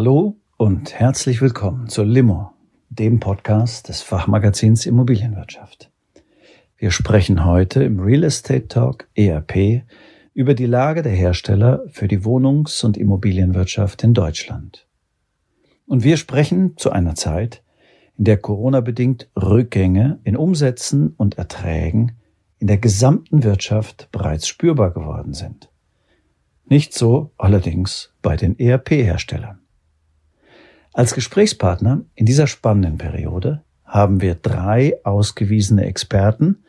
[0.00, 2.52] Hallo und herzlich willkommen zur Limo,
[2.88, 5.90] dem Podcast des Fachmagazins Immobilienwirtschaft.
[6.78, 9.82] Wir sprechen heute im Real Estate Talk ERP
[10.32, 14.88] über die Lage der Hersteller für die Wohnungs- und Immobilienwirtschaft in Deutschland.
[15.86, 17.62] Und wir sprechen zu einer Zeit,
[18.16, 22.12] in der Corona-bedingt Rückgänge in Umsätzen und Erträgen
[22.56, 25.70] in der gesamten Wirtschaft bereits spürbar geworden sind.
[26.64, 29.59] Nicht so allerdings bei den ERP-Herstellern.
[30.92, 36.64] Als Gesprächspartner in dieser spannenden Periode haben wir drei ausgewiesene Experten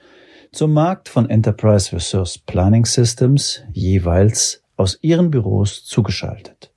[0.51, 6.71] zum Markt von Enterprise Resource Planning Systems jeweils aus ihren Büros zugeschaltet.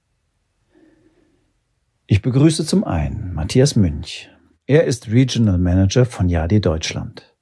[2.07, 4.31] Ich begrüße zum einen Matthias Münch.
[4.67, 7.35] Er ist Regional Manager von Yadi Deutschland.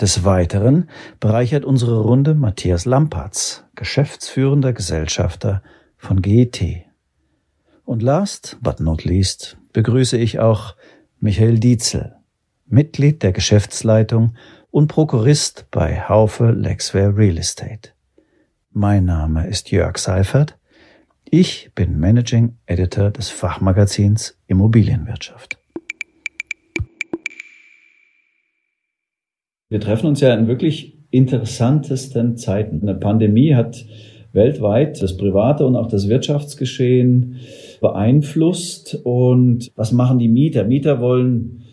[0.00, 0.88] Des Weiteren
[1.20, 5.62] bereichert unsere Runde Matthias Lampertz, geschäftsführender Gesellschafter
[5.96, 6.86] von GET.
[7.84, 10.76] Und last but not least begrüße ich auch
[11.18, 12.14] Michael Dietzel,
[12.66, 14.36] Mitglied der Geschäftsleitung
[14.70, 17.90] und Prokurist bei Haufe Lexware Real Estate.
[18.70, 20.56] Mein Name ist Jörg Seifert.
[21.28, 25.58] Ich bin Managing Editor des Fachmagazins Immobilienwirtschaft.
[29.68, 32.82] Wir treffen uns ja in wirklich interessantesten Zeiten.
[32.82, 33.84] Eine Pandemie hat
[34.32, 37.40] weltweit das private und auch das Wirtschaftsgeschehen
[37.82, 38.98] beeinflusst.
[39.04, 40.64] Und was machen die Mieter?
[40.64, 41.64] Mieter wollen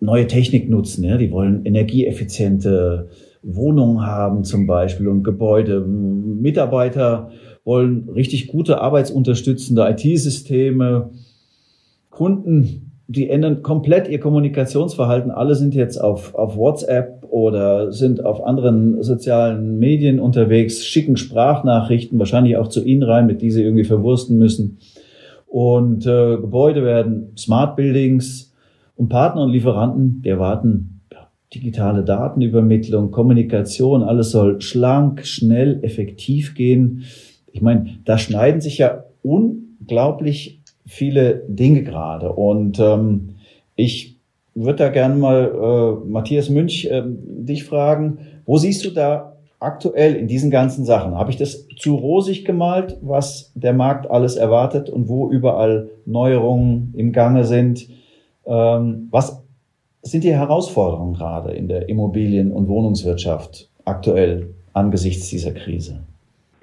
[0.00, 1.04] neue Technik nutzen.
[1.04, 1.18] Ja?
[1.18, 3.10] Die wollen energieeffiziente
[3.42, 5.80] Wohnungen haben zum Beispiel und Gebäude.
[5.80, 7.30] Mitarbeiter
[7.64, 11.10] wollen richtig gute arbeitsunterstützende IT-Systeme.
[12.08, 15.30] Kunden die ändern komplett ihr Kommunikationsverhalten.
[15.30, 22.18] Alle sind jetzt auf, auf WhatsApp oder sind auf anderen sozialen Medien unterwegs, schicken Sprachnachrichten,
[22.18, 24.78] wahrscheinlich auch zu Ihnen rein, mit die sie irgendwie verwursten müssen.
[25.52, 28.54] Und äh, Gebäude werden Smart Buildings
[28.96, 36.54] und Partner und Lieferanten, die erwarten ja, digitale Datenübermittlung, Kommunikation, alles soll schlank, schnell, effektiv
[36.54, 37.02] gehen.
[37.52, 42.32] Ich meine, da schneiden sich ja unglaublich viele Dinge gerade.
[42.32, 43.34] Und ähm,
[43.76, 44.16] ich
[44.54, 49.31] würde da gerne mal, äh, Matthias Münch, äh, dich fragen, wo siehst du da
[49.62, 51.16] aktuell in diesen ganzen Sachen?
[51.16, 56.94] Habe ich das zu rosig gemalt, was der Markt alles erwartet und wo überall Neuerungen
[56.96, 57.88] im Gange sind?
[58.44, 59.42] Ähm, was
[60.02, 66.00] sind die Herausforderungen gerade in der Immobilien- und Wohnungswirtschaft aktuell angesichts dieser Krise?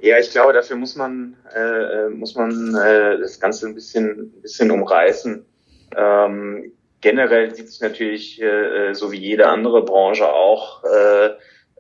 [0.02, 4.42] Ja, ich glaube, dafür muss man, äh, muss man äh, das Ganze ein bisschen, ein
[4.42, 5.46] bisschen umreißen.
[5.96, 6.72] Ähm,
[7.02, 11.32] generell sieht sich natürlich, äh, so wie jede andere Branche auch, äh,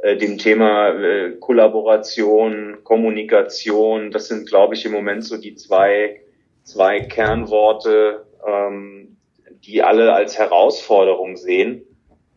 [0.01, 6.21] äh, dem Thema äh, Kollaboration, Kommunikation, das sind, glaube ich, im Moment so die zwei,
[6.63, 9.17] zwei Kernworte, ähm,
[9.65, 11.83] die alle als Herausforderung sehen.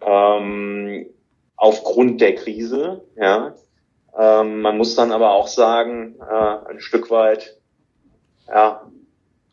[0.04, 1.06] Ähm,
[1.56, 3.54] aufgrund der Krise, ja,
[4.18, 7.58] ähm, man muss dann aber auch sagen, äh, ein Stück weit,
[8.48, 8.90] ja,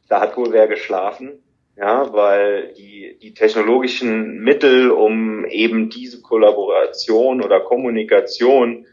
[0.07, 1.43] da hat wohl wer geschlafen,
[1.79, 8.85] ja, weil die, die technologischen Mittel, um eben diese Kollaboration oder Kommunikation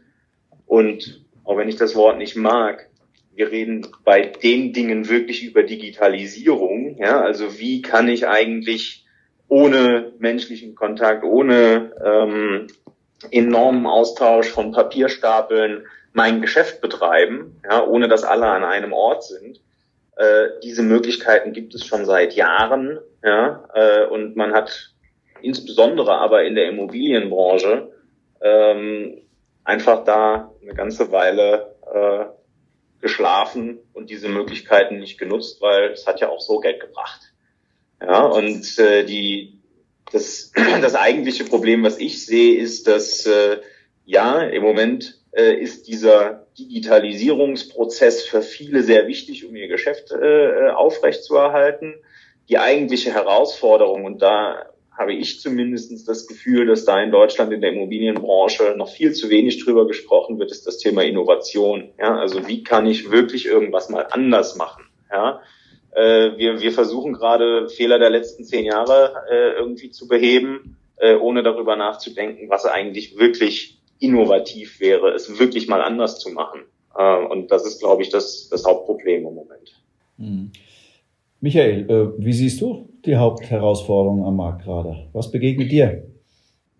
[0.65, 2.89] und auch wenn ich das Wort nicht mag,
[3.35, 9.05] wir reden bei den Dingen wirklich über Digitalisierung, ja, also wie kann ich eigentlich
[9.49, 12.67] ohne menschlichen Kontakt, ohne ähm,
[13.31, 19.61] enormen Austausch von Papierstapeln mein Geschäft betreiben, ja, ohne dass alle an einem Ort sind.
[20.17, 24.93] Äh, diese Möglichkeiten gibt es schon seit Jahren, ja, äh, und man hat
[25.41, 27.91] insbesondere aber in der Immobilienbranche
[28.41, 29.21] ähm,
[29.63, 32.25] einfach da eine ganze Weile äh,
[32.99, 37.33] geschlafen und diese Möglichkeiten nicht genutzt, weil es hat ja auch so Geld gebracht.
[38.01, 39.61] Ja, und äh, die
[40.11, 43.57] das, das eigentliche Problem, was ich sehe, ist, dass äh,
[44.05, 51.95] ja, im Moment ist dieser Digitalisierungsprozess für viele sehr wichtig, um ihr Geschäft äh, aufrechtzuerhalten.
[52.49, 54.65] Die eigentliche Herausforderung, und da
[54.97, 59.29] habe ich zumindest das Gefühl, dass da in Deutschland in der Immobilienbranche noch viel zu
[59.29, 61.91] wenig drüber gesprochen wird, ist das Thema Innovation.
[61.99, 64.85] Ja, also wie kann ich wirklich irgendwas mal anders machen?
[65.11, 65.41] Ja,
[65.91, 71.15] äh, wir, wir versuchen gerade Fehler der letzten zehn Jahre äh, irgendwie zu beheben, äh,
[71.15, 76.61] ohne darüber nachzudenken, was eigentlich wirklich innovativ wäre, es wirklich mal anders zu machen.
[76.97, 79.81] Äh, und das ist, glaube ich, das, das Hauptproblem im Moment.
[80.17, 80.51] Mhm.
[81.39, 85.07] Michael, äh, wie siehst du die Hauptherausforderungen am Markt gerade?
[85.13, 86.03] Was begegnet dir?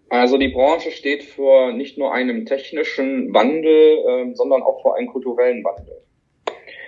[0.10, 3.98] Also die Branche steht vor nicht nur einem technischen Wandel,
[4.30, 6.02] äh, sondern auch vor einem kulturellen Wandel.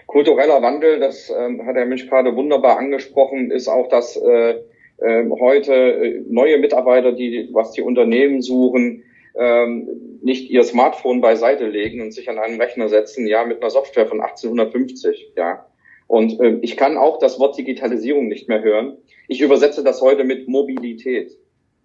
[0.07, 4.55] Kultureller Wandel, das äh, hat Herr Mensch gerade wunderbar angesprochen, ist auch, dass äh,
[5.01, 9.03] ähm, äh, heute neue Mitarbeiter, die was die Unternehmen suchen,
[9.35, 13.69] ähm, nicht ihr Smartphone beiseite legen und sich an einen Rechner setzen, ja, mit einer
[13.69, 15.65] Software von 1850, ja.
[16.07, 18.97] Und äh, ich kann auch das Wort Digitalisierung nicht mehr hören.
[19.27, 21.37] Ich übersetze das heute mit Mobilität.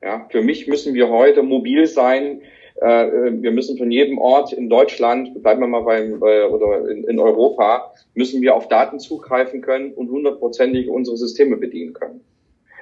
[0.02, 2.40] Ja, für mich müssen wir heute mobil sein.
[2.76, 3.06] Äh,
[3.42, 7.92] wir müssen von jedem Ort in Deutschland, bleiben wir mal beim äh, oder in Europa,
[8.14, 12.20] müssen wir auf Daten zugreifen können und hundertprozentig unsere Systeme bedienen können.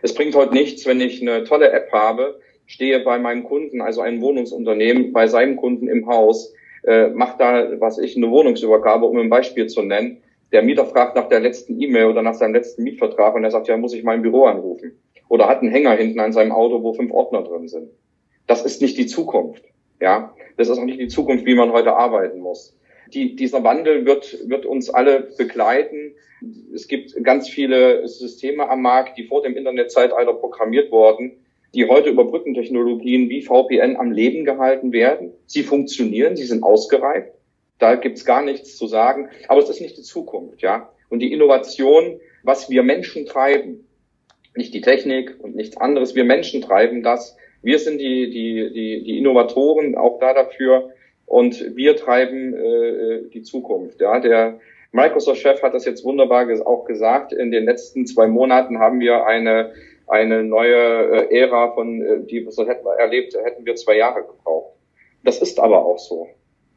[0.02, 4.00] Es bringt heute nichts, wenn ich eine tolle App habe, stehe bei meinem Kunden, also
[4.00, 6.52] ein Wohnungsunternehmen, bei seinem Kunden im Haus,
[6.84, 10.22] äh, macht da, was ich, eine Wohnungsübergabe, um ein Beispiel zu nennen
[10.52, 13.68] der Mieter fragt nach der letzten E-Mail oder nach seinem letzten Mietvertrag und er sagt,
[13.68, 14.92] ja, muss ich mein Büro anrufen.
[15.28, 17.90] Oder hat einen Hänger hinten an seinem Auto, wo fünf Ordner drin sind.
[18.46, 19.64] Das ist nicht die Zukunft.
[20.00, 22.76] Ja, das ist auch nicht die Zukunft, wie man heute arbeiten muss.
[23.14, 26.14] Die, dieser Wandel wird, wird uns alle begleiten.
[26.74, 31.32] Es gibt ganz viele Systeme am Markt, die vor dem Internetzeitalter programmiert wurden,
[31.74, 35.32] die heute über Brückentechnologien wie VPN am Leben gehalten werden.
[35.46, 37.32] Sie funktionieren, sie sind ausgereift.
[37.78, 39.28] Da gibt's gar nichts zu sagen.
[39.48, 40.90] Aber es ist nicht die Zukunft, ja.
[41.08, 43.86] Und die Innovation, was wir Menschen treiben,
[44.54, 47.36] nicht die Technik und nichts anderes, wir Menschen treiben das.
[47.62, 50.90] Wir sind die, die, die, die Innovatoren auch da dafür
[51.26, 54.00] und wir treiben äh, die Zukunft.
[54.00, 54.60] Ja, der
[54.92, 57.32] Microsoft-Chef hat das jetzt wunderbar auch gesagt.
[57.32, 59.72] In den letzten zwei Monaten haben wir eine
[60.12, 64.76] eine neue äh, Ära von, äh, die wir hätten erlebt, hätten wir zwei Jahre gebraucht.
[65.24, 66.28] Das ist aber auch so.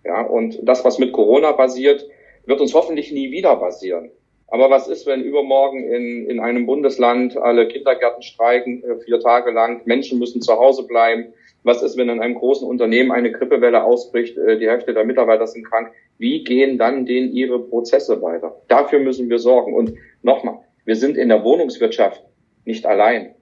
[0.06, 2.08] Ja, und das, was mit Corona basiert,
[2.46, 4.12] wird uns hoffentlich nie wieder basieren.
[4.48, 9.52] Aber was ist, wenn übermorgen in, in einem Bundesland alle Kindergärten streiken, äh, vier Tage
[9.52, 11.34] lang, Menschen müssen zu Hause bleiben?
[11.64, 15.48] Was ist, wenn in einem großen Unternehmen eine Grippewelle ausbricht, äh, die Hälfte der Mitarbeiter
[15.48, 15.92] sind krank?
[16.20, 18.62] Wie gehen dann denen ihre Prozesse weiter?
[18.70, 19.74] Dafür müssen wir sorgen.
[19.74, 22.24] Und nochmal, wir sind in der Wohnungswirtschaft
[22.66, 23.36] nicht allein.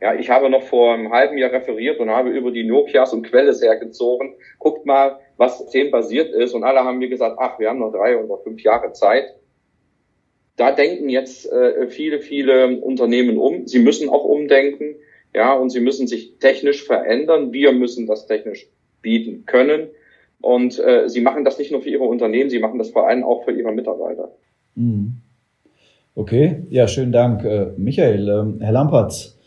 [0.00, 3.22] Ja, ich habe noch vor einem halben Jahr referiert und habe über die Nokias und
[3.22, 4.34] Quelles hergezogen.
[4.58, 6.54] Guckt mal, was themenbasiert ist.
[6.54, 9.36] Und alle haben mir gesagt, ach, wir haben noch drei oder fünf Jahre Zeit.
[10.56, 13.68] Da denken jetzt äh, viele, viele Unternehmen um.
[13.68, 14.96] Sie müssen auch umdenken.
[15.34, 17.52] Ja, und sie müssen sich technisch verändern.
[17.52, 18.68] Wir müssen das technisch
[19.02, 19.88] bieten können.
[20.42, 23.22] Und äh, sie machen das nicht nur für ihre Unternehmen, sie machen das vor allem
[23.22, 24.32] auch für ihre Mitarbeiter.
[24.74, 25.21] Mhm.
[26.14, 27.42] Okay, ja, schönen Dank.
[27.44, 29.38] Äh, Michael, äh, Herr Lampertz,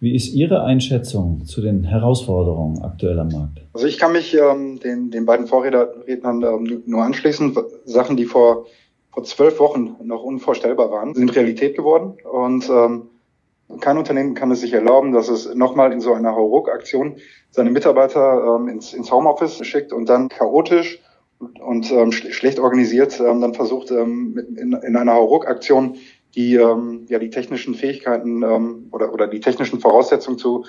[0.00, 3.60] wie ist Ihre Einschätzung zu den Herausforderungen aktuell am Markt?
[3.74, 7.54] Also ich kann mich ähm, den, den beiden Vorrednern ähm, nur anschließen.
[7.84, 8.66] Sachen, die vor,
[9.12, 12.14] vor zwölf Wochen noch unvorstellbar waren, sind Realität geworden.
[12.24, 13.08] Und ähm,
[13.80, 17.16] kein Unternehmen kann es sich erlauben, dass es nochmal in so einer Hauruck-Aktion
[17.50, 21.00] seine Mitarbeiter ähm, ins, ins Homeoffice schickt und dann chaotisch
[21.38, 25.96] und, ähm, schlecht organisiert ähm, dann versucht, ähm, in, in einer Hauruck-Aktion
[26.34, 30.64] die ähm, ja die technischen Fähigkeiten ähm, oder oder die technischen Voraussetzungen zu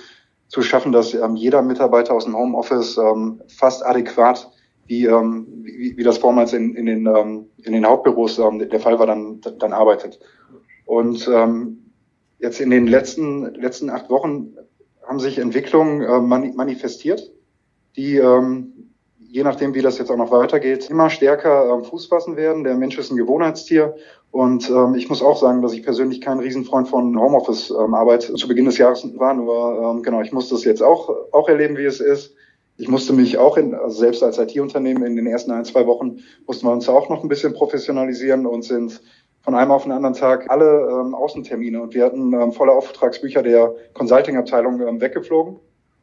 [0.50, 4.50] zu schaffen, dass ähm, jeder Mitarbeiter aus dem Homeoffice ähm, fast adäquat
[4.86, 8.80] wie, ähm, wie, wie das vormals in, in, den, ähm, in den Hauptbüros ähm, der
[8.80, 10.18] Fall war, dann, dann arbeitet.
[10.84, 11.92] Und ähm,
[12.40, 14.56] jetzt in den letzten, letzten acht Wochen
[15.06, 17.30] haben sich Entwicklungen äh, manifestiert,
[17.94, 18.89] die ähm,
[19.30, 22.64] je nachdem, wie das jetzt auch noch weitergeht, immer stärker ähm, Fuß fassen werden.
[22.64, 23.94] Der Mensch ist ein Gewohnheitstier
[24.30, 28.48] und ähm, ich muss auch sagen, dass ich persönlich kein Riesenfreund von Homeoffice-Arbeit ähm, zu
[28.48, 29.34] Beginn des Jahres war.
[29.34, 32.34] Nur ähm, genau, ich muss das jetzt auch auch erleben, wie es ist.
[32.76, 36.18] Ich musste mich auch in, also selbst als IT-Unternehmen in den ersten ein, zwei Wochen
[36.46, 39.00] mussten wir uns auch noch ein bisschen professionalisieren und sind
[39.42, 43.42] von einem auf den anderen Tag alle ähm, Außentermine und wir hatten ähm, volle Auftragsbücher
[43.42, 45.60] der Consulting-Abteilung ähm, weggeflogen.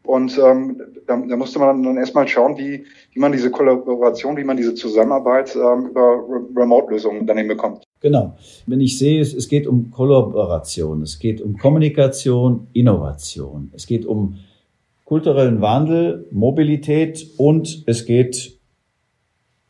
[0.08, 4.46] Und ähm, da, da musste man dann erstmal schauen, wie, wie man diese Kollaboration, wie
[4.46, 6.24] man diese Zusammenarbeit ähm, über
[6.56, 7.84] Remote-Lösungen dann hinbekommt.
[8.00, 8.38] Genau.
[8.68, 14.06] Wenn ich sehe, es, es geht um Kollaboration, es geht um Kommunikation, Innovation, es geht
[14.06, 14.38] um
[15.04, 18.58] kulturellen Wandel, Mobilität und es geht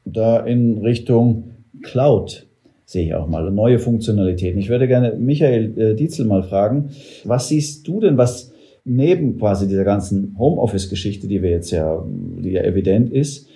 [0.06, 2.46] da in Richtung Cloud,
[2.86, 4.60] sehe ich auch mal, neue Funktionalitäten.
[4.60, 6.91] Ich würde gerne Michael äh, Dietzel mal fragen,
[7.24, 8.51] was siehst du denn, was
[8.88, 13.48] neben quasi dieser ganzen Homeoffice-Geschichte, die wir jetzt ja, die ja evident ist,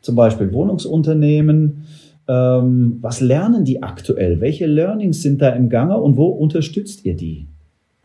[0.00, 1.86] zum Beispiel Wohnungsunternehmen,
[2.28, 4.40] ähm, was lernen die aktuell?
[4.40, 7.46] Welche Learnings sind da im Gange und wo unterstützt ihr die?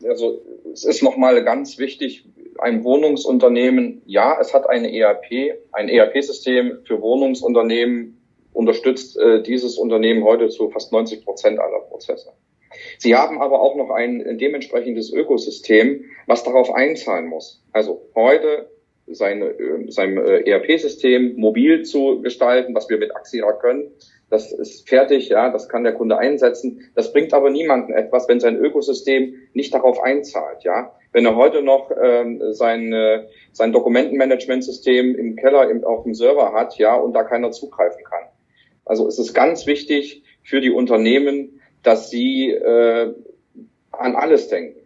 [0.08, 0.42] Also
[0.74, 2.26] es ist nochmal ganz wichtig,
[2.60, 8.18] ein Wohnungsunternehmen, ja, es hat eine ERP, ein ERP-System für Wohnungsunternehmen
[8.54, 12.32] unterstützt äh, dieses Unternehmen heute zu fast 90 Prozent aller Prozesse.
[12.98, 17.64] Sie haben aber auch noch ein dementsprechendes Ökosystem, was darauf einzahlen muss.
[17.72, 18.70] Also heute
[19.08, 23.92] seine, äh, sein äh, ERP-System mobil zu gestalten, was wir mit Axira können.
[24.30, 26.90] Das ist fertig, ja, das kann der Kunde einsetzen.
[26.96, 30.92] Das bringt aber niemanden etwas, wenn sein Ökosystem nicht darauf einzahlt, ja.
[31.12, 36.54] Wenn er heute noch ähm, sein, äh, sein Dokumentenmanagementsystem im Keller im, auf dem Server
[36.54, 38.24] hat, ja, und da keiner zugreifen kann.
[38.84, 41.55] Also es ist ganz wichtig für die Unternehmen,
[41.86, 43.14] dass sie äh,
[43.92, 44.80] an alles denken.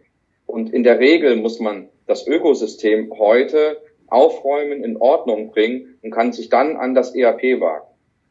[0.46, 3.78] Und in der Regel muss man das Ökosystem heute
[4.08, 7.86] aufräumen, in Ordnung bringen und kann sich dann an das ERP wagen.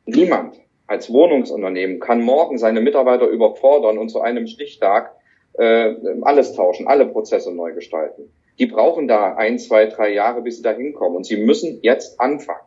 [0.05, 0.55] Niemand
[0.87, 5.15] als Wohnungsunternehmen kann morgen seine Mitarbeiter überfordern und zu einem Stichtag
[5.53, 8.33] äh, alles tauschen, alle Prozesse neu gestalten.
[8.57, 11.15] Die brauchen da ein, zwei, drei Jahre, bis sie da hinkommen.
[11.15, 12.59] Und sie müssen jetzt anfangen.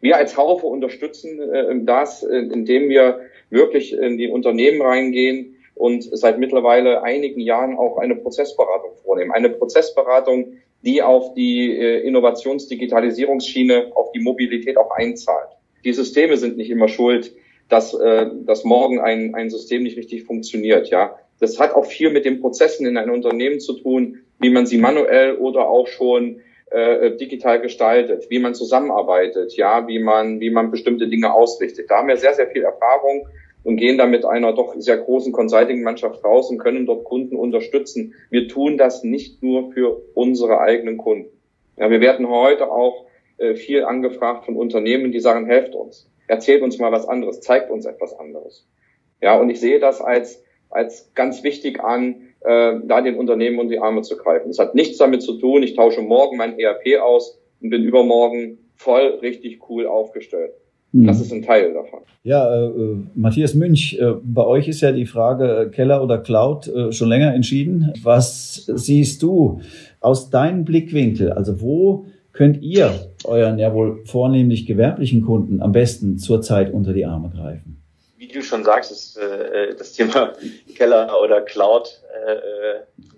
[0.00, 3.20] Wir als Haufe unterstützen äh, das, äh, indem wir
[3.50, 9.32] wirklich in die Unternehmen reingehen und seit mittlerweile einigen Jahren auch eine Prozessberatung vornehmen.
[9.32, 10.54] Eine Prozessberatung,
[10.84, 15.48] die auf die äh, Innovationsdigitalisierungsschiene, auf die Mobilität auch einzahlt.
[15.84, 17.34] Die Systeme sind nicht immer schuld,
[17.68, 20.88] dass, äh, dass morgen ein, ein System nicht richtig funktioniert.
[20.90, 24.66] Ja, das hat auch viel mit den Prozessen in einem Unternehmen zu tun, wie man
[24.66, 26.40] sie manuell oder auch schon
[26.70, 31.90] äh, digital gestaltet, wie man zusammenarbeitet, ja, wie man, wie man bestimmte Dinge ausrichtet.
[31.90, 33.26] Da haben wir sehr, sehr viel Erfahrung
[33.62, 38.14] und gehen da mit einer doch sehr großen Consulting-Mannschaft raus und können dort Kunden unterstützen.
[38.30, 41.28] Wir tun das nicht nur für unsere eigenen Kunden.
[41.76, 43.06] Ja, wir werden heute auch
[43.38, 47.70] äh, viel angefragt von Unternehmen, die sagen, helft uns, erzählt uns mal was anderes, zeigt
[47.70, 48.66] uns etwas anderes.
[49.20, 53.72] Ja, und ich sehe das als, als ganz wichtig an, äh, da den Unternehmen unter
[53.72, 54.50] die Arme zu greifen.
[54.50, 58.70] Es hat nichts damit zu tun, ich tausche morgen mein ERP aus und bin übermorgen
[58.76, 60.54] voll richtig cool aufgestellt.
[60.92, 61.06] Mhm.
[61.06, 62.00] Das ist ein Teil davon.
[62.22, 66.18] Ja, äh, äh, Matthias Münch, äh, bei euch ist ja die Frage äh, Keller oder
[66.18, 67.92] Cloud äh, schon länger entschieden.
[68.02, 69.60] Was siehst du
[70.00, 71.32] aus deinem Blickwinkel?
[71.32, 77.06] Also wo könnt ihr euren ja wohl vornehmlich gewerblichen Kunden am besten zurzeit unter die
[77.06, 77.82] Arme greifen?
[78.18, 80.34] Wie du schon sagst, ist äh, das Thema
[80.76, 82.50] Keller oder Cloud äh,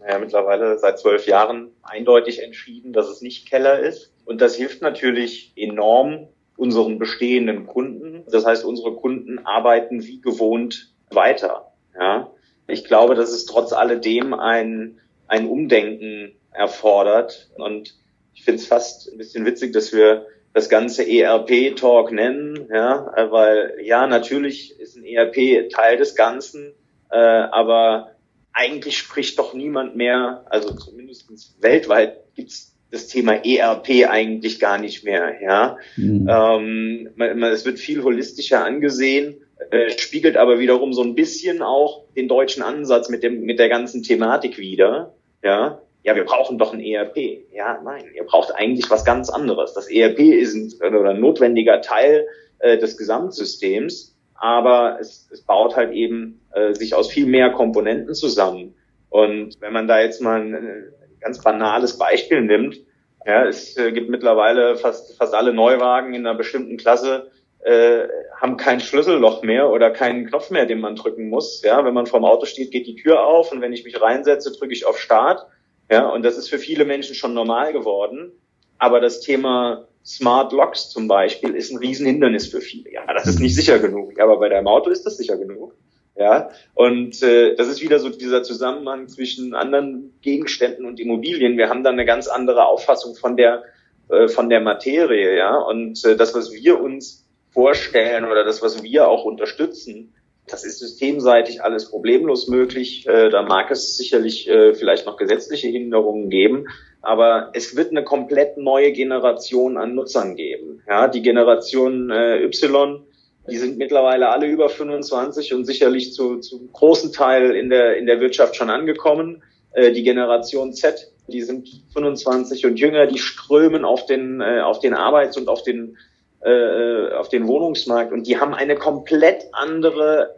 [0.03, 4.13] naja, mittlerweile seit zwölf Jahren eindeutig entschieden, dass es nicht Keller ist.
[4.25, 8.25] Und das hilft natürlich enorm, unseren bestehenden Kunden.
[8.31, 11.73] Das heißt, unsere Kunden arbeiten wie gewohnt weiter.
[11.99, 12.31] Ja.
[12.67, 17.51] Ich glaube, dass es trotz alledem ein, ein Umdenken erfordert.
[17.57, 17.97] Und
[18.35, 23.79] ich finde es fast ein bisschen witzig, dass wir das ganze ERP-Talk nennen, ja, weil
[23.83, 26.75] ja, natürlich ist ein ERP Teil des Ganzen,
[27.11, 28.13] äh, aber
[28.53, 31.31] eigentlich spricht doch niemand mehr, also zumindest
[31.63, 35.43] weltweit gibt's das Thema ERP eigentlich gar nicht mehr.
[35.43, 36.29] Ja, mhm.
[36.31, 39.37] ähm, man, man, es wird viel holistischer angesehen,
[39.71, 43.71] äh, spiegelt aber wiederum so ein bisschen auch den deutschen Ansatz mit dem mit der
[43.71, 45.15] ganzen Thematik wieder.
[45.43, 47.17] Ja, ja, wir brauchen doch ein ERP.
[47.53, 49.73] Ja, nein, ihr braucht eigentlich was ganz anderes.
[49.73, 52.27] Das ERP ist ein, oder ein notwendiger Teil
[52.59, 58.15] äh, des Gesamtsystems, aber es, es baut halt eben äh, sich aus viel mehr Komponenten
[58.15, 58.75] zusammen.
[59.09, 62.81] Und wenn man da jetzt mal ein, ganz banales Beispiel nimmt,
[63.25, 67.31] ja, es äh, gibt mittlerweile fast, fast alle Neuwagen in einer bestimmten Klasse
[67.65, 68.09] äh,
[68.41, 71.63] haben kein Schlüsselloch mehr oder keinen Knopf mehr, den man drücken muss.
[71.63, 74.51] Ja, wenn man vorm Auto steht, geht die Tür auf und wenn ich mich reinsetze,
[74.53, 75.47] drücke ich auf Start.
[75.91, 78.33] Ja, und das ist für viele Menschen schon normal geworden.
[78.79, 82.93] Aber das Thema Smart Locks zum Beispiel ist ein Riesenhindernis für viele.
[82.93, 84.19] Ja, das ist nicht sicher genug.
[84.19, 85.75] Ja, aber bei deinem Auto ist das sicher genug.
[86.15, 91.57] Ja, und äh, das ist wieder so dieser Zusammenhang zwischen anderen Gegenständen und Immobilien.
[91.57, 93.63] Wir haben da eine ganz andere Auffassung von der
[94.09, 95.57] äh, von der Materie, ja.
[95.57, 100.13] Und äh, das, was wir uns vorstellen oder das, was wir auch unterstützen,
[100.47, 103.07] das ist systemseitig alles problemlos möglich.
[103.07, 106.67] Äh, da mag es sicherlich äh, vielleicht noch gesetzliche Hinderungen geben,
[107.01, 110.83] aber es wird eine komplett neue Generation an Nutzern geben.
[110.87, 113.07] Ja, die Generation äh, Y
[113.51, 118.07] die sind mittlerweile alle über 25 und sicherlich zu, zu großen Teil in der, in
[118.07, 119.43] der Wirtschaft schon angekommen.
[119.73, 124.79] Äh, die Generation Z, die sind 25 und jünger, die strömen auf den, äh, auf
[124.79, 125.97] den Arbeits- und auf den,
[126.45, 130.35] äh, auf den Wohnungsmarkt und die haben eine komplett andere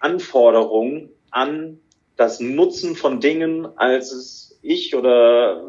[0.00, 1.80] Anforderung an
[2.16, 5.62] das Nutzen von Dingen, als es ich oder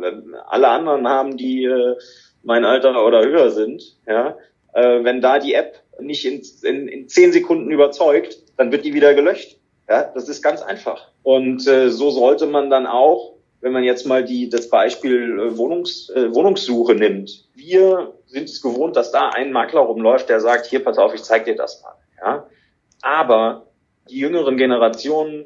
[0.48, 1.96] alle anderen haben, die äh,
[2.43, 4.38] mein Alter oder höher sind, ja,
[4.74, 8.93] äh, wenn da die App nicht in, in, in zehn Sekunden überzeugt, dann wird die
[8.93, 9.57] wieder gelöscht.
[9.87, 11.09] Ja, das ist ganz einfach.
[11.23, 15.57] Und äh, so sollte man dann auch, wenn man jetzt mal die, das Beispiel äh,
[15.57, 17.45] Wohnungs, äh, Wohnungssuche nimmt.
[17.55, 21.23] Wir sind es gewohnt, dass da ein Makler rumläuft, der sagt, hier, pass auf, ich
[21.23, 21.95] zeig dir das mal.
[22.21, 22.47] Ja?
[23.01, 23.67] Aber
[24.09, 25.45] die jüngeren Generationen,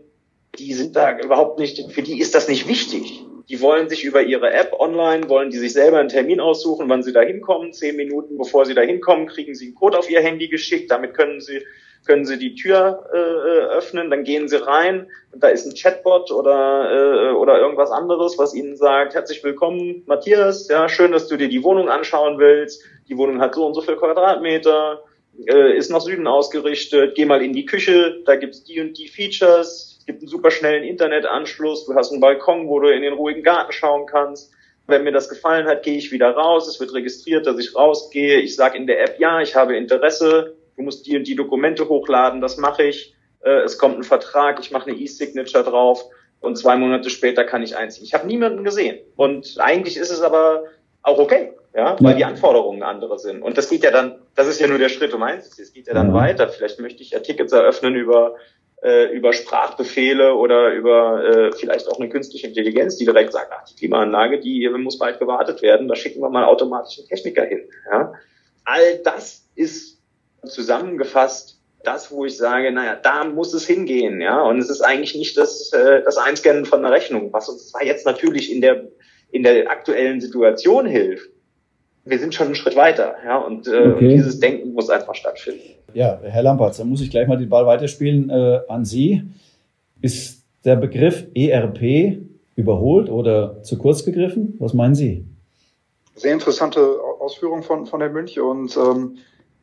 [0.59, 3.23] die sind da überhaupt nicht, für die ist das nicht wichtig.
[3.49, 7.03] Die wollen sich über ihre App online, wollen die sich selber einen Termin aussuchen, wann
[7.03, 7.73] sie da hinkommen.
[7.73, 10.89] Zehn Minuten bevor sie da hinkommen, kriegen sie einen Code auf ihr Handy geschickt.
[10.89, 11.61] Damit können sie,
[12.05, 15.07] können sie die Tür äh, öffnen, dann gehen sie rein.
[15.31, 20.03] Und da ist ein Chatbot oder, äh, oder irgendwas anderes, was ihnen sagt, herzlich willkommen,
[20.05, 22.83] Matthias, ja, schön, dass du dir die Wohnung anschauen willst.
[23.09, 25.03] Die Wohnung hat so und so viel Quadratmeter,
[25.47, 29.07] äh, ist nach Süden ausgerichtet, geh mal in die Küche, da gibt's die und die
[29.07, 33.13] Features, es gibt einen super schnellen Internetanschluss, du hast einen Balkon, wo du in den
[33.13, 34.51] ruhigen Garten schauen kannst.
[34.85, 36.67] Wenn mir das gefallen hat, gehe ich wieder raus.
[36.67, 38.41] Es wird registriert, dass ich rausgehe.
[38.41, 40.57] Ich sage in der App, ja, ich habe Interesse.
[40.75, 42.41] Du musst die und die Dokumente hochladen.
[42.41, 43.15] Das mache ich.
[43.45, 44.59] Äh, es kommt ein Vertrag.
[44.59, 46.03] Ich mache eine E-Signature drauf.
[46.41, 48.03] Und zwei Monate später kann ich einziehen.
[48.03, 48.99] Ich habe niemanden gesehen.
[49.15, 50.65] Und eigentlich ist es aber
[51.01, 53.41] auch okay, ja, weil die Anforderungen andere sind.
[53.41, 55.57] Und das geht ja dann, das ist ja nur der Schritt um eins.
[55.57, 56.49] Es geht ja dann weiter.
[56.49, 58.35] Vielleicht möchte ich ja Tickets eröffnen über
[58.81, 63.65] äh, über Sprachbefehle oder über äh, vielleicht auch eine künstliche Intelligenz, die direkt sagt, ach,
[63.65, 67.61] die Klimaanlage, die muss bald gewartet werden, da schicken wir mal automatisch einen Techniker hin.
[67.91, 68.13] Ja?
[68.65, 70.01] All das ist
[70.45, 74.41] zusammengefasst das, wo ich sage, naja, da muss es hingehen, ja.
[74.41, 77.83] Und es ist eigentlich nicht das, äh, das Einscannen von einer Rechnung, was uns zwar
[77.83, 78.87] jetzt natürlich in der
[79.31, 81.29] in der aktuellen Situation hilft.
[82.05, 83.37] Wir sind schon einen Schritt weiter, ja.
[83.37, 84.07] Und äh, okay.
[84.07, 85.75] dieses Denken muss einfach stattfinden.
[85.93, 89.23] Ja, Herr Lampertz, dann muss ich gleich mal den Ball weiterspielen äh, an Sie.
[90.01, 92.19] Ist der Begriff ERP
[92.55, 94.55] überholt oder zu kurz gegriffen?
[94.59, 95.25] Was meinen Sie?
[96.15, 99.17] Sehr interessante Ausführung von, von Herrn Münch und ähm,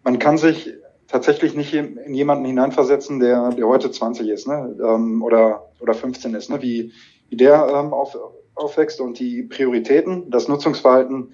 [0.04, 0.72] man kann sich
[1.08, 4.76] tatsächlich nicht in jemanden hineinversetzen, der, der heute 20 ist ne?
[4.82, 6.62] ähm, oder, oder 15 ist, ne?
[6.62, 6.92] wie,
[7.28, 8.16] wie der ähm, auf,
[8.54, 11.32] aufwächst und die Prioritäten, das Nutzungsverhalten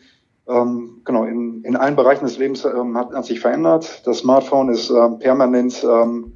[0.48, 4.06] ähm, genau, in, in allen Bereichen des Lebens ähm, hat, hat sich verändert.
[4.06, 6.32] Das Smartphone ist ähm, permanent ähm,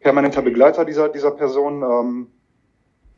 [0.00, 1.82] permanenter Begleiter dieser dieser Person.
[1.82, 2.26] Ähm,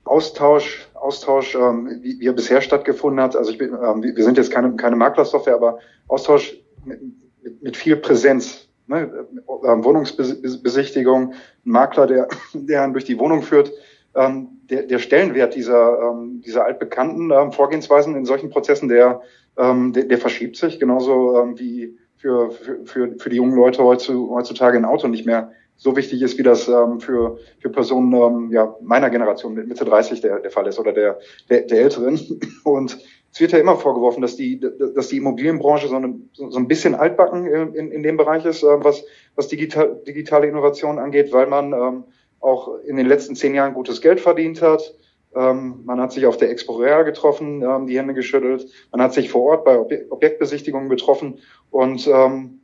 [0.05, 3.35] Austausch, Austausch, ähm, wie, wie er bisher stattgefunden hat.
[3.35, 7.01] Also ich bin, ähm, wir sind jetzt keine keine Maklersoftware, aber Austausch mit,
[7.43, 8.69] mit, mit viel Präsenz.
[8.87, 9.27] Ne?
[9.65, 13.73] Ähm, Wohnungsbesichtigung, ein Makler, der der einen durch die Wohnung führt.
[14.17, 19.21] Ähm, der, der Stellenwert dieser, ähm, dieser altbekannten ähm, Vorgehensweisen in solchen Prozessen, der
[19.57, 24.79] ähm, der, der verschiebt sich, genauso ähm, wie für, für, für, die jungen Leute heutzutage
[24.79, 28.75] ein Auto nicht mehr so wichtig ist, wie das ähm, für, für Personen ähm, ja,
[28.81, 31.19] meiner Generation mit Mitte 30 der, der Fall ist oder der,
[31.51, 32.19] der, der Älteren.
[32.65, 32.99] Und
[33.33, 36.95] es wird ja immer vorgeworfen, dass die, dass die Immobilienbranche so, eine, so ein bisschen
[36.95, 41.73] altbacken in, in dem Bereich ist, äh, was, was digital, digitale Innovation angeht, weil man
[41.75, 42.05] ähm,
[42.41, 44.95] auch in den letzten zehn Jahren gutes Geld verdient hat
[45.37, 48.67] ähm, man hat sich auf der Expo Real getroffen, ähm, die Hände geschüttelt.
[48.91, 51.41] Man hat sich vor Ort bei Objek Objektbesichtigungen getroffen.
[51.71, 52.61] Und ähm,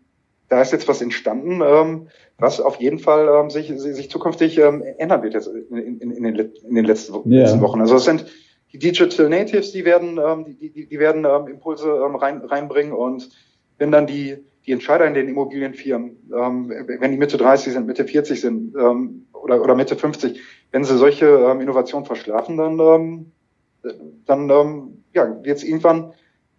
[0.49, 2.09] da ist jetzt was entstanden, ähm,
[2.39, 6.23] was auf jeden Fall ähm, sich, sich zukünftig ähm, ändern wird jetzt in, in, in,
[6.25, 7.81] den, in den letzten, letzten Wochen.
[7.83, 8.25] Also es sind
[8.73, 12.95] die Digital Natives, die werden, ähm, die, die, die werden ähm, Impulse ähm, rein, reinbringen
[12.95, 13.29] und
[13.77, 18.07] wenn dann die, die Entscheider in den Immobilienfirmen, ähm, wenn die Mitte 30 sind, Mitte
[18.07, 23.33] 40 sind ähm, oder, oder Mitte 50, wenn sie solche ähm, Innovationen verschlafen, dann, ähm,
[24.27, 26.13] dann ähm, ja, wird es irgendwann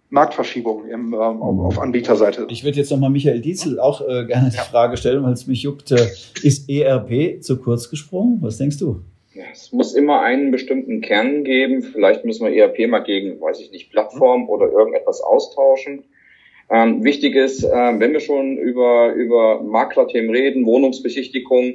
[0.10, 2.46] Marktverschiebung im, ähm, auf, auf Anbieterseite.
[2.50, 4.62] Ich würde jetzt nochmal Michael Dietzel auch äh, gerne die ja.
[4.62, 5.92] Frage stellen, weil es mich juckt.
[5.92, 6.08] Äh,
[6.44, 8.38] ist ERP zu kurz gesprungen?
[8.42, 9.02] Was denkst du?
[9.34, 11.82] Ja, es muss immer einen bestimmten Kern geben.
[11.82, 16.04] Vielleicht müssen wir ERP mal gegen, weiß ich nicht, Plattform oder irgendetwas austauschen.
[16.70, 21.74] Ähm, wichtig ist, äh, wenn wir schon über, über Maklerthemen reden, Wohnungsbesichtigung,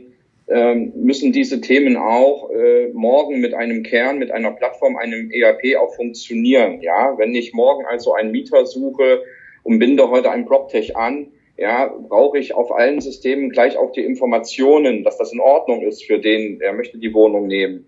[0.50, 5.94] müssen diese Themen auch äh, morgen mit einem Kern, mit einer Plattform, einem ERP auch
[5.94, 6.80] funktionieren.
[6.80, 9.22] Ja, wenn ich morgen also einen Mieter suche
[9.62, 14.04] und binde heute ein PropTech an, ja, brauche ich auf allen Systemen gleich auch die
[14.04, 17.87] Informationen, dass das in Ordnung ist für den, der möchte die Wohnung nehmen.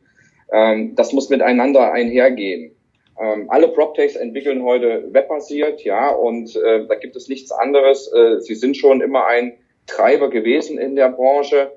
[0.53, 2.73] Ähm, das muss miteinander einhergehen.
[3.19, 8.13] Ähm, alle PropTechs entwickeln heute webbasiert, ja, und äh, da gibt es nichts anderes.
[8.13, 9.55] Äh, sie sind schon immer ein
[9.87, 11.71] Treiber gewesen in der Branche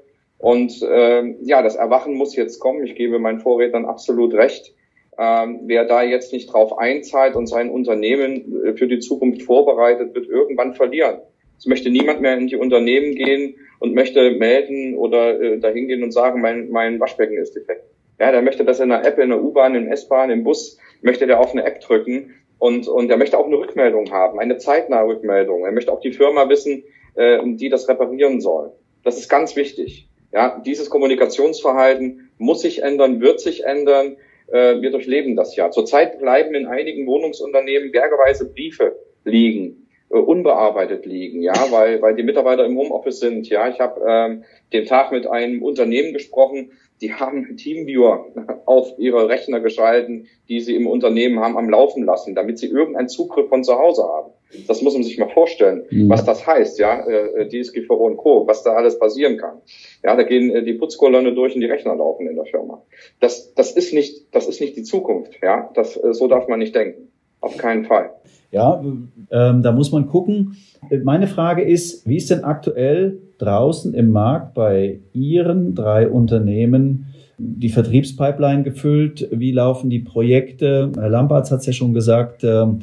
[0.43, 2.85] und ähm, ja, das Erwachen muss jetzt kommen.
[2.85, 4.73] Ich gebe meinen Vorrednern absolut recht.
[5.17, 10.13] Ähm, wer da jetzt nicht drauf einzahlt und sein Unternehmen äh, für die Zukunft vorbereitet,
[10.13, 11.19] wird irgendwann verlieren.
[11.57, 16.03] Es möchte niemand mehr in die Unternehmen gehen und möchte melden oder äh, dahin gehen
[16.03, 17.85] und sagen, mein, mein Waschbecken ist defekt.
[18.19, 21.25] Ja, der möchte das in der App, in der U-Bahn, im S-Bahn, im Bus möchte
[21.25, 25.07] der auf eine App drücken und, und er möchte auch eine Rückmeldung haben, eine zeitnahe
[25.07, 25.63] Rückmeldung.
[25.63, 26.83] Er möchte auch die Firma wissen,
[27.15, 28.73] äh, die das reparieren soll.
[29.05, 30.09] Das ist ganz wichtig.
[30.33, 34.17] Ja, dieses Kommunikationsverhalten muss sich ändern, wird sich ändern.
[34.47, 35.69] Äh, wir durchleben das ja.
[35.69, 42.23] Zurzeit bleiben in einigen Wohnungsunternehmen bergeweise Briefe liegen, äh, unbearbeitet liegen, ja, weil, weil die
[42.23, 43.47] Mitarbeiter im Homeoffice sind.
[43.47, 44.43] Ja, ich habe ähm,
[44.73, 46.71] den Tag mit einem Unternehmen gesprochen,
[47.03, 48.25] die haben Teamviewer
[48.65, 53.09] auf ihre Rechner geschalten, die sie im Unternehmen haben am Laufen lassen, damit sie irgendeinen
[53.09, 54.31] Zugriff von zu Hause haben.
[54.67, 56.09] Das muss man sich mal vorstellen, mhm.
[56.09, 59.57] was das heißt, ja, äh, DSGVO und Co., was da alles passieren kann.
[60.03, 62.81] Ja, da gehen äh, die Putzkolonne durch und die Rechner laufen in der Firma.
[63.19, 65.69] Das, das ist nicht, das ist nicht die Zukunft, ja.
[65.73, 67.09] Das, äh, so darf man nicht denken.
[67.41, 68.11] Auf keinen Fall.
[68.51, 70.55] Ja, ähm, da muss man gucken.
[71.03, 77.69] Meine Frage ist, wie ist denn aktuell draußen im Markt bei Ihren drei Unternehmen die
[77.69, 79.27] Vertriebspipeline gefüllt?
[79.31, 80.91] Wie laufen die Projekte?
[80.95, 82.79] Herr Lampertz hat es ja schon gesagt, ähm,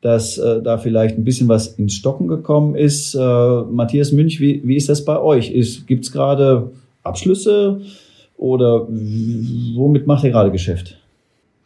[0.00, 3.14] dass äh, da vielleicht ein bisschen was ins Stocken gekommen ist.
[3.14, 5.86] Äh, Matthias Münch, wie, wie ist das bei euch?
[5.86, 6.72] Gibt es gerade
[7.04, 7.80] Abschlüsse
[8.36, 10.98] oder womit macht ihr gerade Geschäft?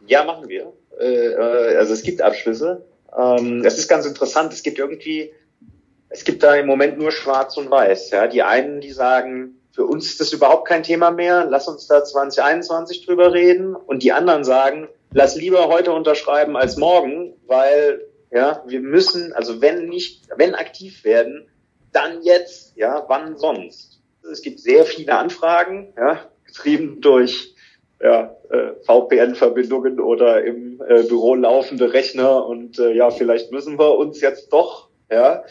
[0.07, 0.71] Ja, machen wir.
[0.99, 2.83] Äh, also es gibt Abschlüsse.
[3.17, 4.53] Ähm, es ist ganz interessant.
[4.53, 5.31] Es gibt irgendwie,
[6.09, 8.11] es gibt da im Moment nur Schwarz und Weiß.
[8.11, 11.45] Ja, die einen, die sagen, für uns ist das überhaupt kein Thema mehr.
[11.45, 13.75] Lass uns da 2021 drüber reden.
[13.75, 19.61] Und die anderen sagen, lass lieber heute unterschreiben als morgen, weil ja, wir müssen, also
[19.61, 21.47] wenn nicht, wenn aktiv werden,
[21.91, 24.01] dann jetzt, ja, wann sonst?
[24.29, 27.53] Es gibt sehr viele Anfragen, ja, getrieben durch
[28.01, 33.97] ja, äh, VPN-Verbindungen oder im äh, Büro laufende Rechner und äh, ja, vielleicht müssen wir
[33.97, 35.43] uns jetzt doch, ja.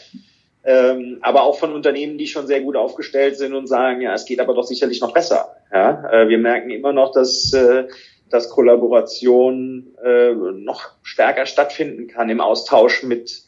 [0.67, 4.25] Ähm, aber auch von Unternehmen, die schon sehr gut aufgestellt sind und sagen, ja, es
[4.25, 5.55] geht aber doch sicherlich noch besser.
[5.73, 7.85] Ja, äh, wir merken immer noch, dass äh,
[8.29, 13.43] dass Kollaboration äh, noch stärker stattfinden kann im Austausch mit,